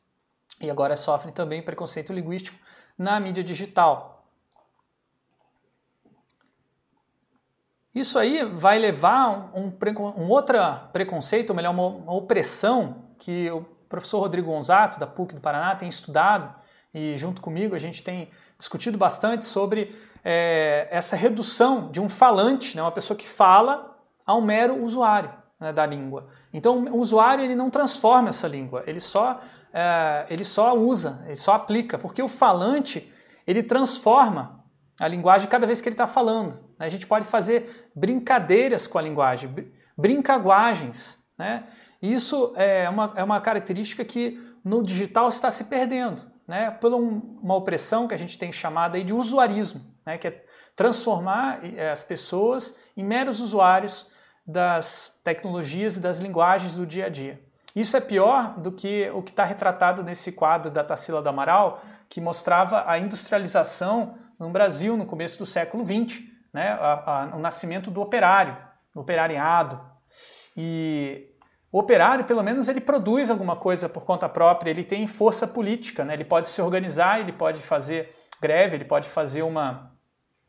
[0.60, 2.58] e agora sofrem também preconceito linguístico
[2.98, 4.28] na mídia digital.
[7.94, 10.58] Isso aí vai levar um, um, um outro
[10.94, 15.76] preconceito, ou melhor, uma, uma opressão que o professor Rodrigo Gonzato, da PUC do Paraná,
[15.76, 16.56] tem estudado
[16.94, 18.30] e junto comigo a gente tem
[18.62, 24.36] discutido bastante sobre é, essa redução de um falante, né, uma pessoa que fala, a
[24.36, 26.28] um mero usuário né, da língua.
[26.54, 29.42] Então o usuário ele não transforma essa língua, ele só,
[29.74, 33.12] é, ele só usa, ele só aplica, porque o falante
[33.48, 34.64] ele transforma
[35.00, 36.54] a linguagem cada vez que ele está falando.
[36.78, 36.86] Né?
[36.86, 39.52] A gente pode fazer brincadeiras com a linguagem,
[39.98, 41.26] brincaguagens.
[41.36, 41.64] Né?
[42.00, 47.56] Isso é uma, é uma característica que no digital está se perdendo né, por uma
[47.56, 50.44] opressão que a gente tem chamada de usuarismo, né, que é
[50.76, 54.10] transformar eh, as pessoas em meros usuários
[54.46, 57.42] das tecnologias e das linguagens do dia a dia.
[57.76, 61.82] Isso é pior do que o que está retratado nesse quadro da Tarsila do Amaral,
[62.10, 67.40] que mostrava a industrialização no Brasil no começo do século XX, né, a, a, o
[67.40, 68.58] nascimento do operário,
[68.94, 69.80] do operariado.
[70.58, 71.31] E
[71.72, 76.04] o operário, pelo menos, ele produz alguma coisa por conta própria, ele tem força política,
[76.04, 76.14] né?
[76.14, 79.92] ele pode se organizar, ele pode fazer greve, ele pode fazer uma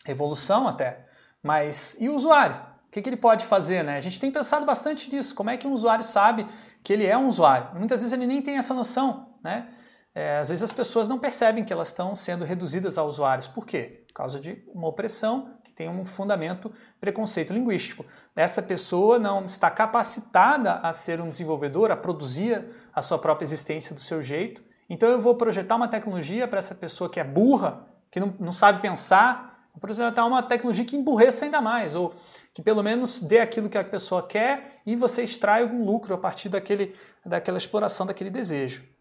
[0.05, 1.07] revolução até.
[1.41, 2.57] Mas e o usuário?
[2.57, 3.85] O que, que ele pode fazer?
[3.85, 3.97] Né?
[3.97, 5.35] A gente tem pensado bastante nisso.
[5.35, 6.47] Como é que um usuário sabe
[6.83, 7.71] que ele é um usuário?
[7.79, 9.35] Muitas vezes ele nem tem essa noção.
[9.43, 9.69] Né?
[10.15, 13.49] É, às vezes as pessoas não percebem que elas estão sendo reduzidas a usuários.
[13.49, 14.05] Por quê?
[14.09, 16.71] Por causa de uma opressão que tem um fundamento
[17.01, 18.05] preconceito linguístico.
[18.37, 22.63] Essa pessoa não está capacitada a ser um desenvolvedor, a produzir
[22.95, 24.63] a sua própria existência do seu jeito.
[24.89, 28.53] Então eu vou projetar uma tecnologia para essa pessoa que é burra, que não, não
[28.53, 32.15] sabe pensar, vou projetar uma tecnologia que emburreça ainda mais, ou
[32.53, 36.19] que pelo menos dê aquilo que a pessoa quer e você extrai algum lucro a
[36.19, 36.95] partir daquele,
[37.25, 38.92] daquela exploração daquele desejo.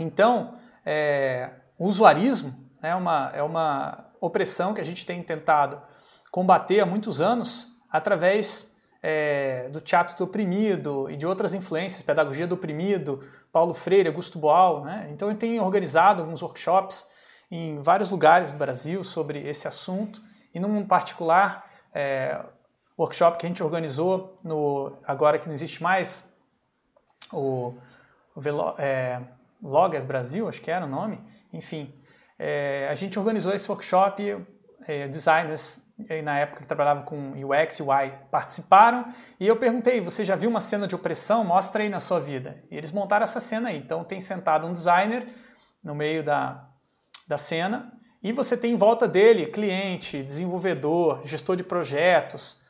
[0.00, 5.80] Então, é, o usuarismo é uma, é uma opressão que a gente tem tentado
[6.30, 12.46] combater há muitos anos através é, do teatro do oprimido e de outras influências, pedagogia
[12.46, 13.20] do oprimido,
[13.52, 14.84] Paulo Freire, Augusto Boal.
[14.84, 15.08] Né?
[15.12, 17.06] Então, eu tenho organizado alguns workshops
[17.50, 20.22] em vários lugares do Brasil sobre esse assunto
[20.54, 22.40] e num particular é,
[22.98, 26.32] workshop que a gente organizou no agora que não existe mais
[27.32, 27.74] o,
[28.36, 28.40] o
[28.78, 29.20] é,
[29.62, 31.20] Logger Brasil, acho que era o nome,
[31.52, 31.94] enfim,
[32.38, 34.44] é, a gente organizou esse workshop,
[34.86, 35.88] é, designers
[36.24, 40.48] na época que trabalhavam com UX e UI participaram e eu perguntei, você já viu
[40.48, 41.44] uma cena de opressão?
[41.44, 42.62] Mostra aí na sua vida.
[42.70, 43.76] E eles montaram essa cena aí.
[43.76, 45.26] Então tem sentado um designer
[45.84, 46.66] no meio da,
[47.28, 47.92] da cena
[48.22, 52.62] e você tem em volta dele cliente, desenvolvedor, gestor de projetos,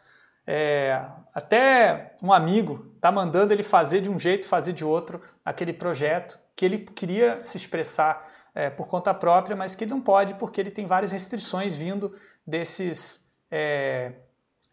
[0.47, 5.73] é, até um amigo está mandando ele fazer de um jeito, fazer de outro aquele
[5.73, 8.23] projeto que ele queria se expressar
[8.55, 12.15] é, por conta própria, mas que ele não pode porque ele tem várias restrições vindo
[12.47, 14.13] desses é,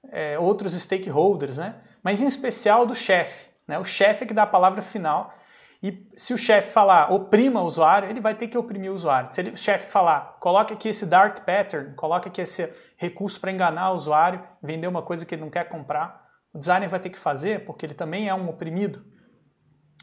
[0.10, 1.76] é, outros stakeholders, né?
[2.04, 3.48] mas em especial do chefe.
[3.66, 3.80] Né?
[3.80, 5.34] O chefe é que dá a palavra final
[5.82, 9.34] e se o chefe falar oprima o usuário, ele vai ter que oprimir o usuário.
[9.34, 13.50] Se ele, o chefe falar coloque aqui esse dark pattern, coloque aqui esse recurso para
[13.50, 17.12] enganar o usuário, vender uma coisa que ele não quer comprar, o designer vai ter
[17.12, 19.06] que fazer porque ele também é um oprimido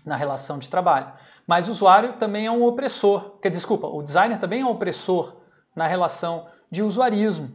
[0.04, 1.12] na relação de trabalho.
[1.46, 3.38] Mas o usuário também é um opressor.
[3.40, 5.36] Quer desculpa, o designer também é um opressor
[5.74, 7.52] na relação de usuarismo,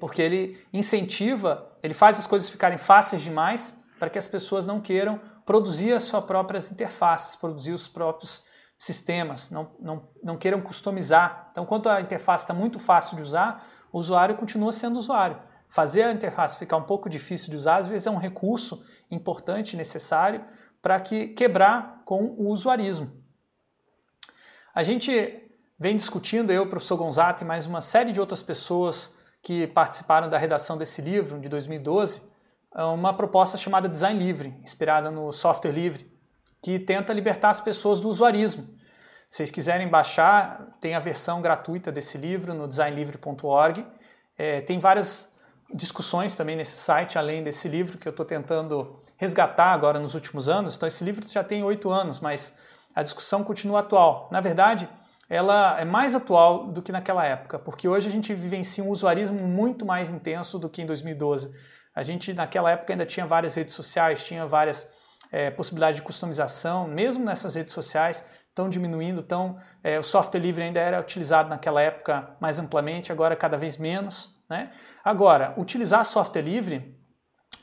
[0.00, 4.80] porque ele incentiva, ele faz as coisas ficarem fáceis demais para que as pessoas não
[4.80, 8.44] queiram produzir as suas próprias interfaces, produzir os próprios
[8.76, 11.48] sistemas, não, não, não queiram customizar.
[11.52, 15.38] Então, quando a interface está muito fácil de usar, o usuário continua sendo usuário.
[15.68, 19.76] Fazer a interface ficar um pouco difícil de usar, às vezes é um recurso importante,
[19.76, 20.44] necessário,
[20.82, 23.10] para que quebrar com o usuarismo.
[24.74, 29.66] A gente vem discutindo, eu, professor Gonzato e mais uma série de outras pessoas que
[29.66, 32.22] participaram da redação desse livro de 2012,
[32.74, 36.10] uma proposta chamada Design Livre, inspirada no software livre,
[36.62, 38.64] que tenta libertar as pessoas do usuarismo.
[39.28, 43.86] Se vocês quiserem baixar, tem a versão gratuita desse livro no designlivre.org.
[44.36, 45.32] É, tem várias
[45.74, 50.48] discussões também nesse site, além desse livro que eu estou tentando resgatar agora nos últimos
[50.48, 50.74] anos.
[50.74, 52.58] Então, esse livro já tem oito anos, mas
[52.92, 54.28] a discussão continua atual.
[54.32, 54.88] Na verdade,
[55.30, 59.46] ela é mais atual do que naquela época, porque hoje a gente vivencia um usuarismo
[59.46, 61.54] muito mais intenso do que em 2012.
[61.94, 64.92] A gente, naquela época, ainda tinha várias redes sociais, tinha várias
[65.30, 70.64] é, possibilidades de customização, mesmo nessas redes sociais, estão diminuindo, estão, é, o software livre
[70.64, 74.34] ainda era utilizado naquela época mais amplamente, agora cada vez menos.
[74.50, 74.72] Né?
[75.04, 77.00] Agora, utilizar software livre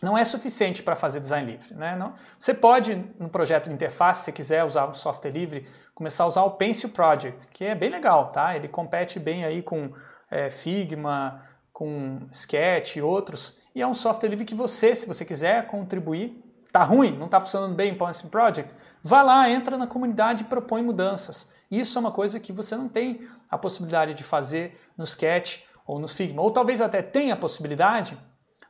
[0.01, 1.73] não é suficiente para fazer design livre.
[1.73, 1.95] Né?
[1.95, 6.27] Não, você pode, no projeto de interface, se quiser usar um software livre, começar a
[6.27, 8.55] usar o Pencil Project, que é bem legal, tá?
[8.55, 9.91] Ele compete bem aí com
[10.31, 11.41] é, Figma,
[11.73, 16.43] com Sketch e outros, e é um software livre que você, se você quiser contribuir,
[16.71, 20.47] tá ruim, não está funcionando bem o Pencil Project, vá lá, entra na comunidade e
[20.47, 21.51] propõe mudanças.
[21.69, 25.99] Isso é uma coisa que você não tem a possibilidade de fazer no Sketch ou
[25.99, 28.17] no Figma, ou talvez até tenha a possibilidade,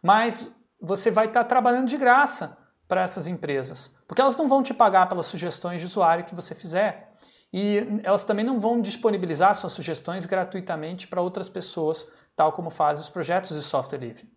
[0.01, 2.57] mas você vai estar tá trabalhando de graça
[2.87, 6.55] para essas empresas, porque elas não vão te pagar pelas sugestões de usuário que você
[6.55, 7.13] fizer.
[7.51, 13.01] E elas também não vão disponibilizar suas sugestões gratuitamente para outras pessoas, tal como fazem
[13.01, 14.31] os projetos de software livre.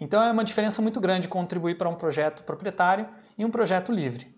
[0.00, 4.34] Então é uma diferença muito grande contribuir para um projeto proprietário e um projeto livre.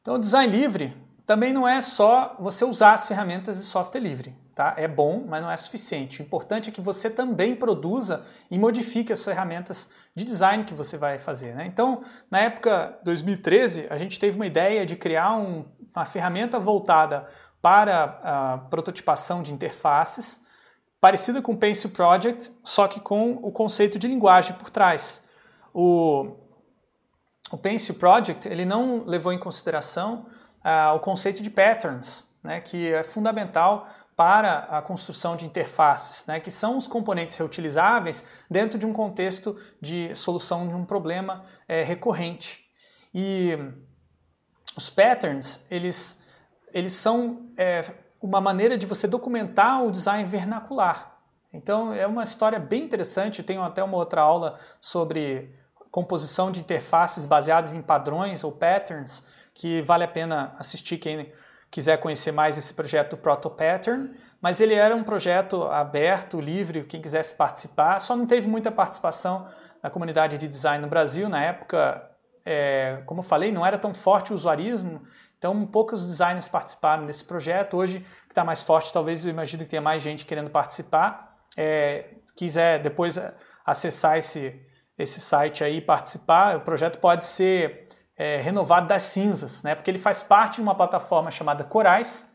[0.00, 0.96] Então o design livre
[1.28, 4.34] também não é só você usar as ferramentas de software livre.
[4.54, 4.72] Tá?
[4.78, 6.22] É bom, mas não é suficiente.
[6.22, 10.96] O importante é que você também produza e modifique as ferramentas de design que você
[10.96, 11.54] vai fazer.
[11.54, 11.66] Né?
[11.66, 17.26] Então, na época 2013, a gente teve uma ideia de criar um, uma ferramenta voltada
[17.60, 20.46] para a prototipação de interfaces,
[20.98, 25.28] parecida com o Pencil Project, só que com o conceito de linguagem por trás.
[25.74, 26.38] O,
[27.52, 30.24] o Pencil Project ele não levou em consideração
[30.94, 33.86] o conceito de patterns, né, que é fundamental
[34.16, 39.56] para a construção de interfaces, né, que são os componentes reutilizáveis dentro de um contexto
[39.80, 42.64] de solução de um problema é, recorrente.
[43.14, 43.56] E
[44.76, 46.20] os patterns, eles,
[46.72, 47.82] eles são é,
[48.20, 51.16] uma maneira de você documentar o design vernacular.
[51.52, 55.54] Então é uma história bem interessante, tenho até uma outra aula sobre
[55.90, 59.22] composição de interfaces baseadas em padrões ou patterns,
[59.58, 61.32] que vale a pena assistir quem
[61.68, 67.02] quiser conhecer mais esse projeto Proto Pattern, mas ele era um projeto aberto, livre, quem
[67.02, 69.48] quisesse participar, só não teve muita participação
[69.82, 72.08] na comunidade de design no Brasil, na época,
[72.46, 75.02] é, como eu falei, não era tão forte o usuarismo,
[75.36, 79.68] então poucos designers participaram desse projeto, hoje que está mais forte, talvez eu imagino que
[79.68, 83.20] tenha mais gente querendo participar, é, quiser depois
[83.66, 84.64] acessar esse,
[84.96, 87.87] esse site aí e participar, o projeto pode ser
[88.18, 89.76] é, renovado das cinzas, né?
[89.76, 92.34] porque ele faz parte de uma plataforma chamada Corais,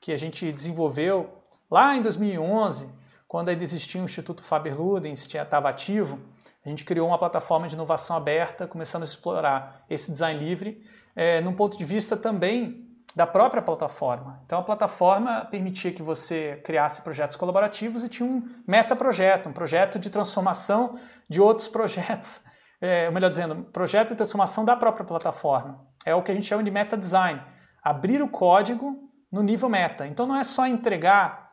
[0.00, 1.30] que a gente desenvolveu
[1.70, 2.90] lá em 2011,
[3.28, 6.18] quando ainda existia o Instituto Faber-Ludens, estava ativo,
[6.64, 10.82] a gente criou uma plataforma de inovação aberta, começando a explorar esse design livre,
[11.14, 14.40] é, num ponto de vista também da própria plataforma.
[14.46, 19.98] Então a plataforma permitia que você criasse projetos colaborativos e tinha um meta-projeto, um projeto
[19.98, 20.98] de transformação
[21.28, 22.44] de outros projetos
[22.80, 25.86] é, melhor dizendo, projeto de transformação da própria plataforma.
[26.04, 27.42] É o que a gente chama de meta design.
[27.82, 30.06] Abrir o código no nível meta.
[30.06, 31.52] Então não é só entregar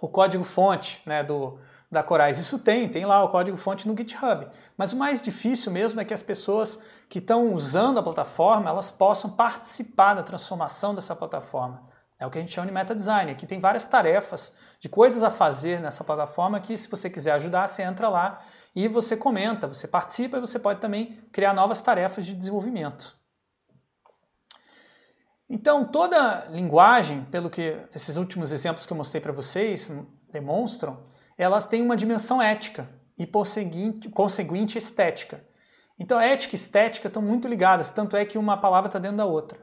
[0.00, 1.58] o código fonte né, do,
[1.90, 2.38] da Corais.
[2.38, 4.48] Isso tem, tem lá o código fonte no GitHub.
[4.76, 8.90] Mas o mais difícil mesmo é que as pessoas que estão usando a plataforma elas
[8.90, 11.86] possam participar da transformação dessa plataforma.
[12.18, 13.30] É o que a gente chama de meta design.
[13.30, 17.66] Aqui tem várias tarefas de coisas a fazer nessa plataforma que, se você quiser ajudar,
[17.66, 18.38] você entra lá
[18.76, 23.16] e você comenta, você participa e você pode também criar novas tarefas de desenvolvimento.
[25.48, 29.90] Então, toda linguagem, pelo que esses últimos exemplos que eu mostrei para vocês
[30.30, 31.04] demonstram,
[31.38, 35.42] elas têm uma dimensão ética e, por seguinte, conseguinte, estética.
[35.98, 39.24] Então, ética e estética estão muito ligadas, tanto é que uma palavra está dentro da
[39.24, 39.58] outra.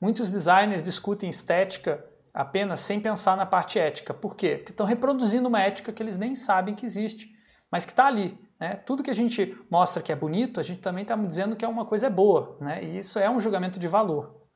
[0.00, 2.04] Muitos designers discutem estética
[2.34, 4.12] apenas sem pensar na parte ética.
[4.12, 4.56] Por quê?
[4.56, 7.28] Porque estão reproduzindo uma ética que eles nem sabem que existe,
[7.70, 8.45] mas que está ali.
[8.58, 8.76] Né?
[8.76, 11.68] Tudo que a gente mostra que é bonito, a gente também está dizendo que é
[11.68, 12.82] uma coisa boa, né?
[12.82, 14.46] e isso é um julgamento de valor.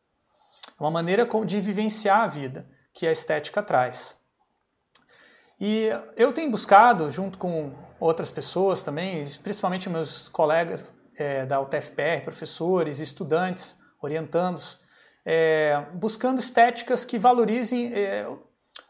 [0.78, 4.20] É uma maneira de vivenciar a vida que a estética traz.
[5.60, 12.22] E eu tenho buscado, junto com outras pessoas também, principalmente meus colegas é, da UTFPR,
[12.24, 14.80] professores, estudantes, orientandos,
[15.24, 18.26] é, buscando estéticas que valorizem é,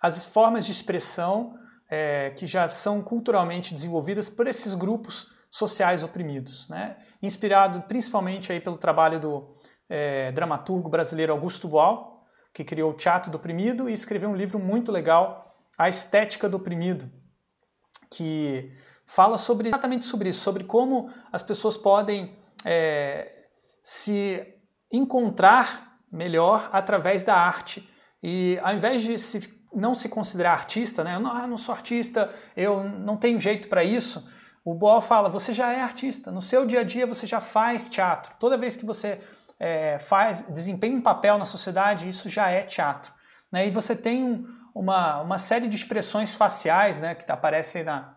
[0.01, 1.59] as formas de expressão
[1.91, 6.97] é, que já são culturalmente desenvolvidas por esses grupos sociais oprimidos, né?
[7.21, 9.49] inspirado principalmente aí pelo trabalho do
[9.89, 12.25] é, dramaturgo brasileiro Augusto Boal,
[12.55, 16.57] que criou o Teatro do Oprimido e escreveu um livro muito legal, A Estética do
[16.57, 17.11] Oprimido,
[18.09, 18.73] que
[19.07, 23.47] fala sobre exatamente sobre isso, sobre como as pessoas podem é,
[23.83, 24.47] se
[24.93, 27.89] encontrar melhor através da arte
[28.23, 31.15] e ao invés de se não se considerar artista, né?
[31.17, 34.27] Eu não, ah, não sou artista, eu não tenho jeito para isso.
[34.65, 37.89] O Boal fala: você já é artista, no seu dia a dia você já faz
[37.89, 38.35] teatro.
[38.39, 39.21] Toda vez que você
[39.59, 43.13] é, faz, desempenha um papel na sociedade, isso já é teatro.
[43.53, 43.67] Né?
[43.67, 48.15] E você tem um, uma, uma série de expressões faciais né, que tá, aparecem na,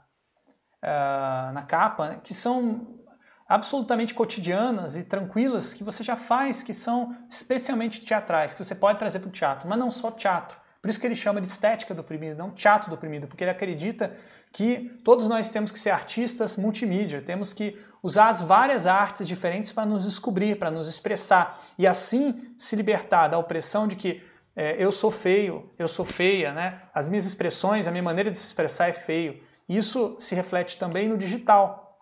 [0.81, 2.99] uh, na capa, que são
[3.47, 8.97] absolutamente cotidianas e tranquilas que você já faz, que são especialmente teatrais, que você pode
[8.97, 10.62] trazer para o teatro, mas não só teatro.
[10.83, 13.51] Por isso que ele chama de estética do oprimido, não teatro do oprimido, porque ele
[13.51, 14.13] acredita
[14.51, 19.71] que todos nós temos que ser artistas multimídia, temos que usar as várias artes diferentes
[19.71, 24.21] para nos descobrir, para nos expressar e assim se libertar da opressão de que
[24.53, 26.81] é, eu sou feio, eu sou feia, né?
[26.93, 29.41] As minhas expressões, a minha maneira de se expressar é feio.
[29.69, 31.97] Isso se reflete também no digital.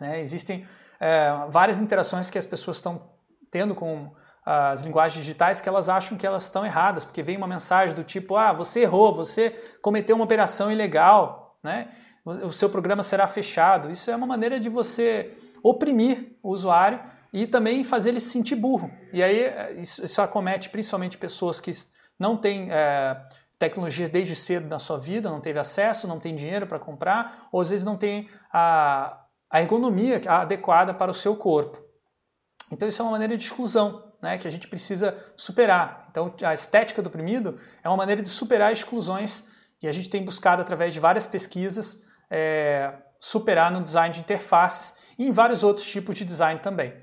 [0.00, 0.20] Né?
[0.20, 0.64] Existem
[1.00, 3.10] é, várias interações que as pessoas estão
[3.50, 4.12] tendo com
[4.52, 8.02] as linguagens digitais que elas acham que elas estão erradas, porque vem uma mensagem do
[8.02, 11.88] tipo, ah, você errou, você cometeu uma operação ilegal, né?
[12.24, 13.90] o seu programa será fechado.
[13.90, 17.00] Isso é uma maneira de você oprimir o usuário
[17.32, 18.90] e também fazer ele se sentir burro.
[19.12, 21.70] E aí é, isso, isso acomete principalmente pessoas que
[22.18, 23.16] não têm é,
[23.58, 27.60] tecnologia desde cedo na sua vida, não teve acesso, não tem dinheiro para comprar, ou
[27.60, 31.80] às vezes não tem a, a ergonomia adequada para o seu corpo.
[32.72, 36.08] Então isso é uma maneira de exclusão, né, que a gente precisa superar.
[36.10, 39.50] Então a estética do oprimido é uma maneira de superar exclusões
[39.82, 44.94] e a gente tem buscado através de várias pesquisas é, superar no design de interfaces
[45.18, 46.94] e em vários outros tipos de design também.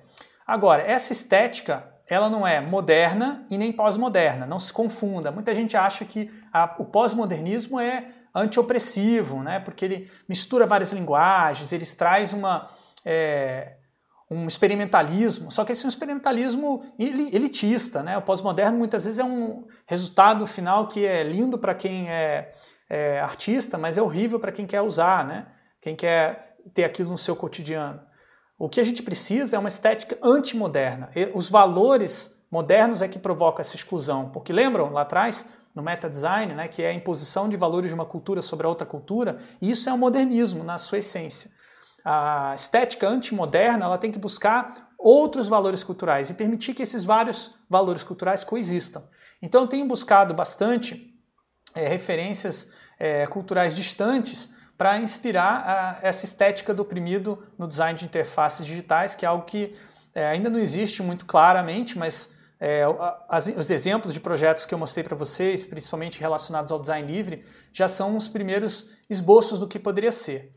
[0.46, 5.30] Agora, essa estética ela não é moderna e nem pós-moderna, não se confunda.
[5.30, 9.60] Muita gente acha que a, o pós-modernismo é antiopressivo, né?
[9.60, 12.70] porque ele mistura várias linguagens, ele traz uma,
[13.04, 13.77] é,
[14.30, 18.04] um experimentalismo, só que esse é um experimentalismo elitista.
[18.04, 18.18] Né?
[18.18, 22.54] O pós-moderno muitas vezes é um resultado final que é lindo para quem é,
[22.90, 25.48] é, artista, mas é horrível para quem quer usar, né?
[25.80, 28.02] quem quer ter aquilo no seu cotidiano.
[28.60, 31.10] O que a gente precisa é uma estética antimoderna.
[31.34, 36.56] Os valores modernos é que provocam essa exclusão, porque lembram lá atrás no meta design,
[36.56, 39.88] né, que é a imposição de valores de uma cultura sobre a outra cultura, isso
[39.88, 41.52] é o modernismo na sua essência.
[42.10, 47.56] A estética antimoderna ela tem que buscar outros valores culturais e permitir que esses vários
[47.70, 49.04] valores culturais coexistam.
[49.42, 51.14] Então eu tenho buscado bastante
[51.76, 58.06] é, referências é, culturais distantes para inspirar a, essa estética do oprimido no design de
[58.06, 59.76] interfaces digitais, que é algo que
[60.16, 62.84] é, ainda não existe muito claramente, mas é,
[63.28, 67.44] as, os exemplos de projetos que eu mostrei para vocês, principalmente relacionados ao design livre,
[67.74, 70.57] já são os primeiros esboços do que poderia ser.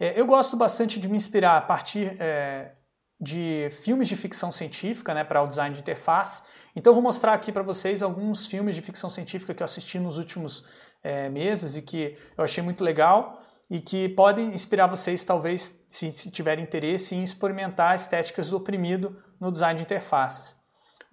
[0.00, 2.72] É, eu gosto bastante de me inspirar a partir é,
[3.20, 6.42] de filmes de ficção científica né, para o design de interface.
[6.74, 10.16] Então, vou mostrar aqui para vocês alguns filmes de ficção científica que eu assisti nos
[10.16, 10.66] últimos
[11.02, 16.10] é, meses e que eu achei muito legal e que podem inspirar vocês, talvez, se,
[16.10, 20.56] se tiverem interesse, em experimentar estéticas do oprimido no design de interfaces.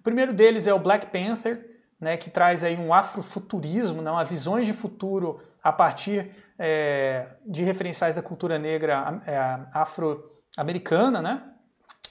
[0.00, 4.24] O primeiro deles é o Black Panther, né, que traz aí um afrofuturismo, né, uma
[4.24, 9.38] visões de futuro a partir é, de referenciais da cultura negra é,
[9.72, 11.42] afro-americana, né?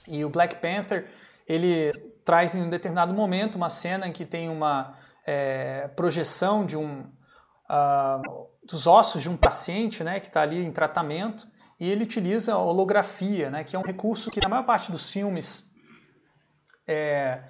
[0.07, 1.07] E o Black Panther
[1.47, 1.91] ele
[2.23, 4.93] traz em um determinado momento uma cena em que tem uma
[5.25, 7.01] é, projeção de um
[7.69, 11.47] uh, dos ossos de um paciente, né, que está ali em tratamento
[11.79, 15.09] e ele utiliza a holografia, né, que é um recurso que na maior parte dos
[15.09, 15.71] filmes
[16.85, 17.43] é,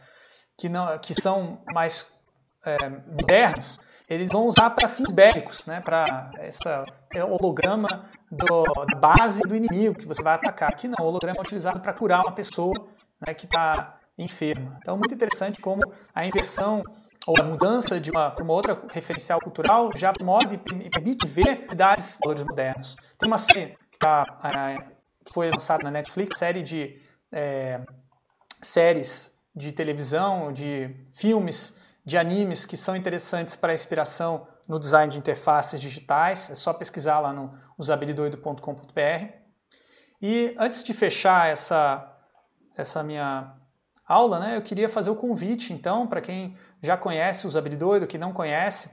[0.57, 2.17] que, não, que são mais
[2.65, 3.79] é, modernos,
[4.09, 9.55] eles vão usar para fins bélicos, né, para essa é, holograma do, da base do
[9.55, 10.69] inimigo que você vai atacar.
[10.69, 12.87] Aqui não, o holograma é utilizado para curar uma pessoa
[13.25, 14.77] né, que está enferma.
[14.81, 15.81] Então, muito interessante como
[16.15, 16.83] a inversão
[17.25, 21.67] ou a mudança de uma para uma outra referencial cultural já promove e permite ver
[21.69, 22.95] idades valores modernos.
[23.17, 24.25] Tem uma série que, tá,
[25.25, 26.97] que foi lançada na Netflix, série de
[27.31, 27.81] é,
[28.61, 31.77] séries de televisão, de filmes,
[32.07, 36.49] de animes que são interessantes para inspiração no design de interfaces digitais.
[36.49, 39.33] É só pesquisar lá no usabilidoido.com.br.
[40.21, 42.17] E antes de fechar essa,
[42.77, 43.53] essa minha
[44.07, 48.17] aula, né, eu queria fazer o convite, então, para quem já conhece o Usabilidoido, que
[48.17, 48.89] não conhece,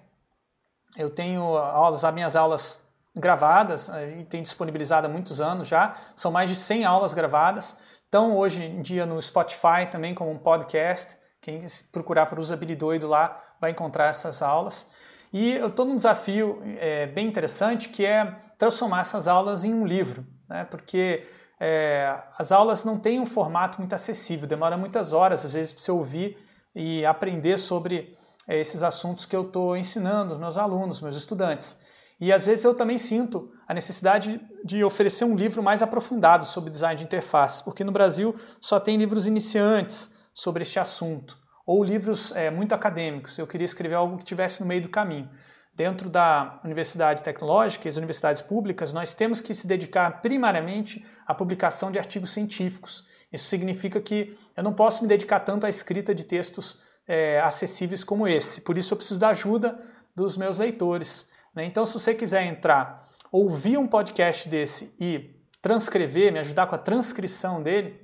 [0.96, 6.32] eu tenho aulas, as minhas aulas gravadas, e tenho disponibilizado há muitos anos já, são
[6.32, 7.76] mais de 100 aulas gravadas,
[8.08, 11.60] então, hoje em dia no Spotify também como um podcast, quem
[11.92, 14.92] procurar por Usabilidoido lá vai encontrar essas aulas.
[15.30, 19.84] E eu estou num desafio é, bem interessante que é transformar essas aulas em um
[19.84, 20.64] livro, né?
[20.64, 21.26] porque
[21.60, 25.82] é, as aulas não têm um formato muito acessível, demora muitas horas às vezes para
[25.82, 26.38] você ouvir
[26.74, 28.16] e aprender sobre
[28.48, 31.78] é, esses assuntos que eu estou ensinando meus alunos, meus estudantes.
[32.18, 36.70] E às vezes eu também sinto a necessidade de oferecer um livro mais aprofundado sobre
[36.70, 42.32] design de interface, porque no Brasil só tem livros iniciantes sobre este assunto, ou livros
[42.32, 43.38] é, muito acadêmicos.
[43.38, 45.30] Eu queria escrever algo que tivesse no meio do caminho.
[45.76, 51.34] dentro da universidade tecnológica e as universidades públicas, nós temos que se dedicar primariamente à
[51.34, 53.08] publicação de artigos científicos.
[53.32, 58.04] Isso significa que eu não posso me dedicar tanto à escrita de textos é, acessíveis
[58.04, 58.60] como esse.
[58.60, 59.76] Por isso eu preciso da ajuda
[60.14, 61.28] dos meus leitores.
[61.52, 61.64] Né?
[61.64, 66.78] Então, se você quiser entrar, ouvir um podcast desse e transcrever, me ajudar com a
[66.78, 68.00] transcrição dele,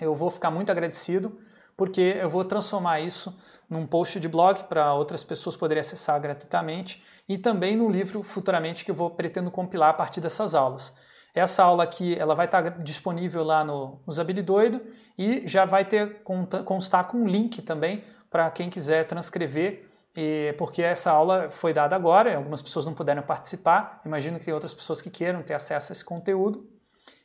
[0.00, 1.38] eu vou ficar muito agradecido
[1.76, 3.36] porque eu vou transformar isso
[3.68, 8.84] num post de blog para outras pessoas poderem acessar gratuitamente e também num livro futuramente
[8.84, 10.94] que eu vou pretendo compilar a partir dessas aulas.
[11.34, 14.80] Essa aula aqui ela vai estar disponível lá no, Zabilidoido
[15.18, 16.22] e já vai ter
[16.64, 19.84] constar com um link também para quem quiser transcrever,
[20.16, 24.54] e, porque essa aula foi dada agora, algumas pessoas não puderam participar, imagino que tem
[24.54, 26.68] outras pessoas que queiram ter acesso a esse conteúdo.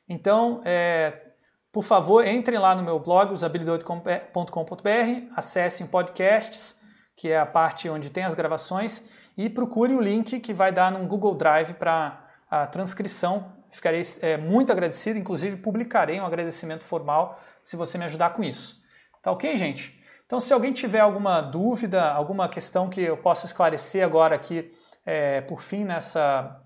[0.08, 1.29] Então, é,
[1.72, 6.80] por favor, entrem lá no meu blog, usabilidade.com.br, acessem podcasts,
[7.16, 10.92] que é a parte onde tem as gravações, e procure o link que vai dar
[10.92, 13.54] no Google Drive para a transcrição.
[13.70, 18.82] Ficarei é, muito agradecido, inclusive publicarei um agradecimento formal se você me ajudar com isso.
[19.22, 20.00] Tá ok, gente?
[20.26, 24.72] Então, se alguém tiver alguma dúvida, alguma questão que eu possa esclarecer agora aqui,
[25.06, 26.64] é, por fim, nessa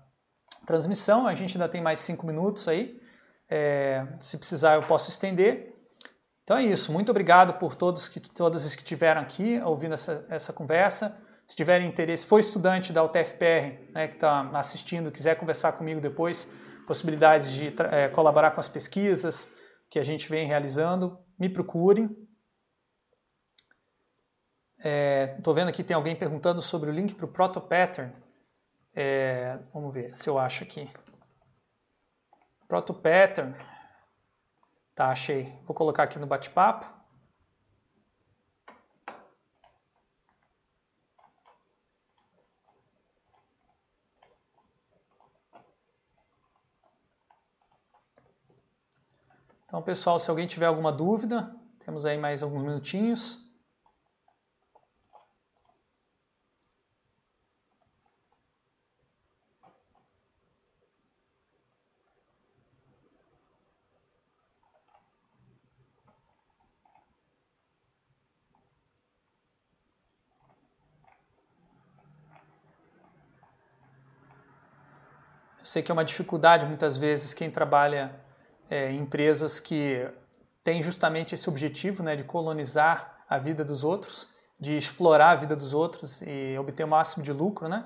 [0.66, 2.98] transmissão, a gente ainda tem mais cinco minutos aí.
[3.56, 5.72] É, se precisar, eu posso estender.
[6.42, 6.90] Então é isso.
[6.90, 11.16] Muito obrigado por todos que, todas as que estiveram aqui ouvindo essa, essa conversa.
[11.46, 16.50] Se tiverem interesse, foi estudante da UTFPR, né, que está assistindo, quiser conversar comigo depois,
[16.84, 19.52] possibilidades de é, colaborar com as pesquisas
[19.88, 22.06] que a gente vem realizando, me procurem.
[25.38, 28.10] Estou é, vendo aqui tem alguém perguntando sobre o link para o Protopattern.
[28.92, 30.90] É, vamos ver se eu acho aqui.
[32.66, 33.54] Proto Pattern.
[34.94, 35.52] Tá, achei.
[35.64, 36.88] Vou colocar aqui no bate-papo.
[49.66, 51.52] Então, pessoal, se alguém tiver alguma dúvida,
[51.84, 53.43] temos aí mais alguns minutinhos.
[75.64, 78.14] Sei que é uma dificuldade muitas vezes quem trabalha
[78.70, 80.06] é, em empresas que
[80.62, 85.56] têm justamente esse objetivo né, de colonizar a vida dos outros, de explorar a vida
[85.56, 87.84] dos outros e obter o máximo de lucro, né?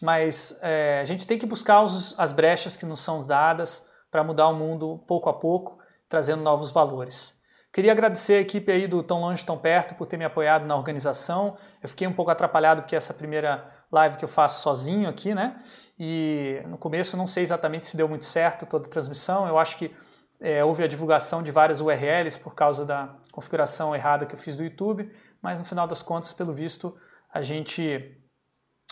[0.00, 4.22] Mas é, a gente tem que buscar os, as brechas que nos são dadas para
[4.22, 5.78] mudar o mundo pouco a pouco,
[6.08, 7.36] trazendo novos valores.
[7.72, 10.74] Queria agradecer a equipe aí do Tão Longe, Tão Perto por ter me apoiado na
[10.74, 11.56] organização.
[11.82, 15.56] Eu fiquei um pouco atrapalhado porque essa primeira live que eu faço sozinho aqui, né?
[15.98, 19.46] E no começo não sei exatamente se deu muito certo toda a transmissão.
[19.46, 19.94] Eu acho que
[20.40, 24.56] é, houve a divulgação de várias URLs por causa da configuração errada que eu fiz
[24.56, 25.10] do YouTube,
[25.42, 26.96] mas no final das contas, pelo visto,
[27.32, 28.16] a gente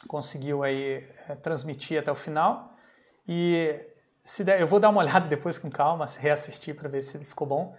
[0.08, 2.70] conseguiu aí é, transmitir até o final.
[3.28, 3.80] E
[4.22, 7.46] se der, eu vou dar uma olhada depois com calma, reassistir para ver se ficou
[7.46, 7.76] bom.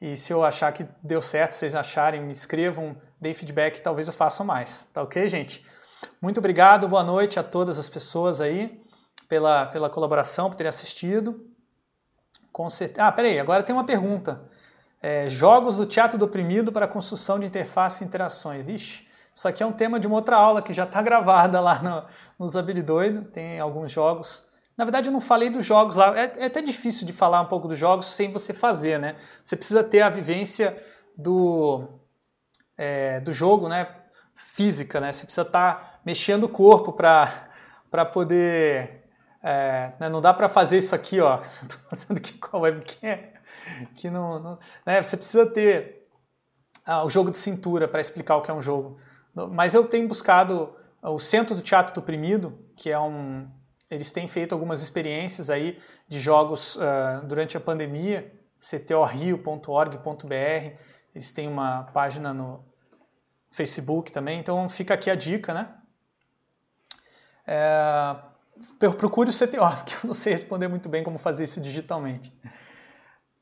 [0.00, 4.12] E se eu achar que deu certo, vocês acharem, me escrevam, deem feedback, talvez eu
[4.12, 4.84] faça mais.
[4.92, 5.64] Tá ok, gente?
[6.20, 8.82] Muito obrigado, boa noite a todas as pessoas aí
[9.28, 11.48] pela, pela colaboração, por terem assistido.
[12.52, 13.06] Com certeza.
[13.06, 14.40] Ah, peraí, agora tem uma pergunta.
[15.02, 18.64] É, jogos do teatro do oprimido para construção de interface e interações.
[18.64, 21.82] Vixe, isso aqui é um tema de uma outra aula que já está gravada lá
[21.82, 22.04] no,
[22.38, 23.24] no Usabilidoido.
[23.24, 24.50] Tem alguns jogos.
[24.76, 26.18] Na verdade, eu não falei dos jogos lá.
[26.18, 29.16] É, é até difícil de falar um pouco dos jogos sem você fazer, né?
[29.44, 30.76] Você precisa ter a vivência
[31.16, 31.84] do,
[32.76, 33.86] é, do jogo, né?
[34.36, 35.12] Física, né?
[35.12, 39.04] Você precisa estar tá mexendo o corpo para poder.
[39.42, 40.08] É, né?
[40.08, 41.40] Não dá para fazer isso aqui, ó.
[41.64, 43.18] Estou fazendo aqui com a webcam,
[43.94, 45.02] que não, não né?
[45.02, 46.06] Você precisa ter
[46.84, 48.98] ah, o jogo de cintura para explicar o que é um jogo.
[49.34, 53.48] Mas eu tenho buscado o Centro do Teatro do Oprimido, que é um.
[53.90, 55.78] Eles têm feito algumas experiências aí
[56.08, 59.96] de jogos uh, durante a pandemia, ctorio.org.br.
[61.14, 62.64] Eles têm uma página no,
[63.50, 64.38] Facebook também.
[64.38, 65.68] Então fica aqui a dica, né?
[67.46, 68.16] É,
[68.98, 72.32] procure o CTO, porque eu não sei responder muito bem como fazer isso digitalmente.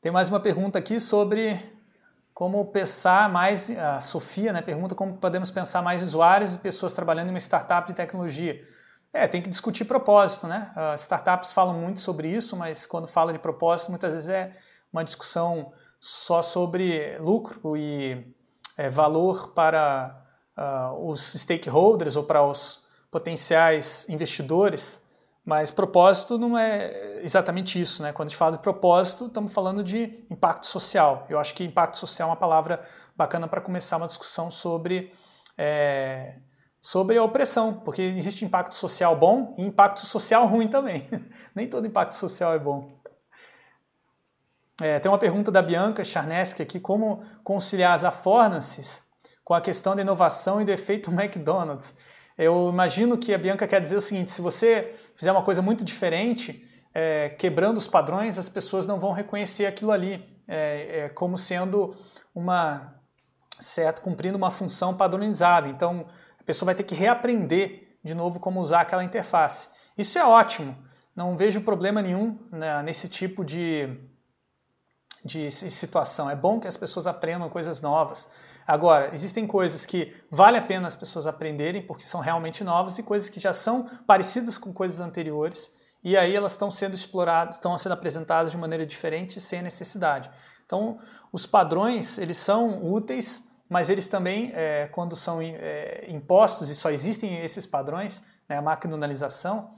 [0.01, 1.59] Tem mais uma pergunta aqui sobre
[2.35, 3.71] como pensar mais.
[3.71, 7.87] A Sofia né, pergunta como podemos pensar mais usuários e pessoas trabalhando em uma startup
[7.87, 8.63] de tecnologia.
[9.13, 10.73] É, tem que discutir propósito, né?
[10.75, 14.53] As startups falam muito sobre isso, mas quando fala de propósito, muitas vezes é
[14.93, 18.35] uma discussão só sobre lucro e
[18.77, 20.23] é, valor para
[20.57, 25.01] uh, os stakeholders ou para os, potenciais investidores,
[25.45, 28.13] mas propósito não é exatamente isso, né?
[28.13, 31.25] Quando a gente fala de propósito, estamos falando de impacto social.
[31.31, 32.83] Eu acho que impacto social é uma palavra
[33.17, 35.13] bacana para começar uma discussão sobre,
[35.57, 36.39] é,
[36.81, 41.09] sobre a opressão, porque existe impacto social bom e impacto social ruim também.
[41.55, 42.99] Nem todo impacto social é bom.
[44.81, 49.05] É, tem uma pergunta da Bianca Charneski aqui, como conciliar as affordances
[49.45, 51.97] com a questão da inovação e do efeito McDonald's.
[52.37, 55.85] Eu imagino que a Bianca quer dizer o seguinte: se você fizer uma coisa muito
[55.85, 61.39] diferente, é, quebrando os padrões, as pessoas não vão reconhecer aquilo ali é, é, como
[61.39, 61.95] sendo
[62.35, 62.95] uma
[63.61, 65.69] certo, cumprindo uma função padronizada.
[65.69, 66.07] Então
[66.41, 69.69] a pessoa vai ter que reaprender de novo como usar aquela interface.
[69.97, 70.77] Isso é ótimo.
[71.15, 73.97] Não vejo problema nenhum né, nesse tipo de,
[75.25, 76.29] de situação.
[76.29, 78.29] É bom que as pessoas aprendam coisas novas.
[78.67, 83.03] Agora, existem coisas que vale a pena as pessoas aprenderem porque são realmente novas e
[83.03, 85.71] coisas que já são parecidas com coisas anteriores
[86.05, 90.31] e aí elas estão sendo exploradas, estão sendo apresentadas de maneira diferente sem necessidade.
[90.67, 90.99] Então,
[91.33, 96.91] os padrões eles são úteis, mas eles também, é, quando são é, impostos e só
[96.91, 99.71] existem esses padrões, né, a maquinalização,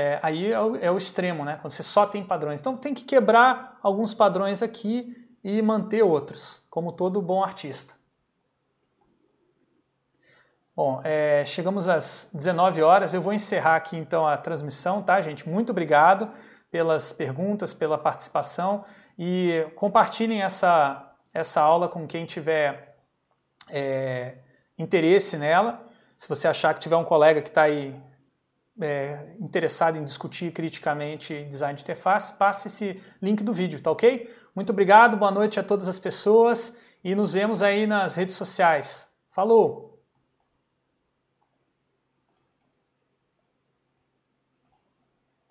[0.00, 2.58] é, aí é o, é o, extremo, né, quando você só tem padrões.
[2.58, 7.94] Então, tem que quebrar alguns padrões aqui e manter outros, como todo bom artista.
[10.74, 13.12] Bom, é, chegamos às 19 horas.
[13.12, 15.46] Eu vou encerrar aqui então a transmissão, tá, gente?
[15.46, 16.30] Muito obrigado
[16.70, 18.84] pelas perguntas, pela participação
[19.18, 22.96] e compartilhem essa, essa aula com quem tiver
[23.68, 24.38] é,
[24.78, 25.86] interesse nela.
[26.16, 27.94] Se você achar que tiver um colega que está aí
[28.80, 34.30] é, interessado em discutir criticamente design de interface, passe esse link do vídeo, tá ok?
[34.54, 39.08] Muito obrigado, boa noite a todas as pessoas e nos vemos aí nas redes sociais.
[39.30, 39.89] Falou!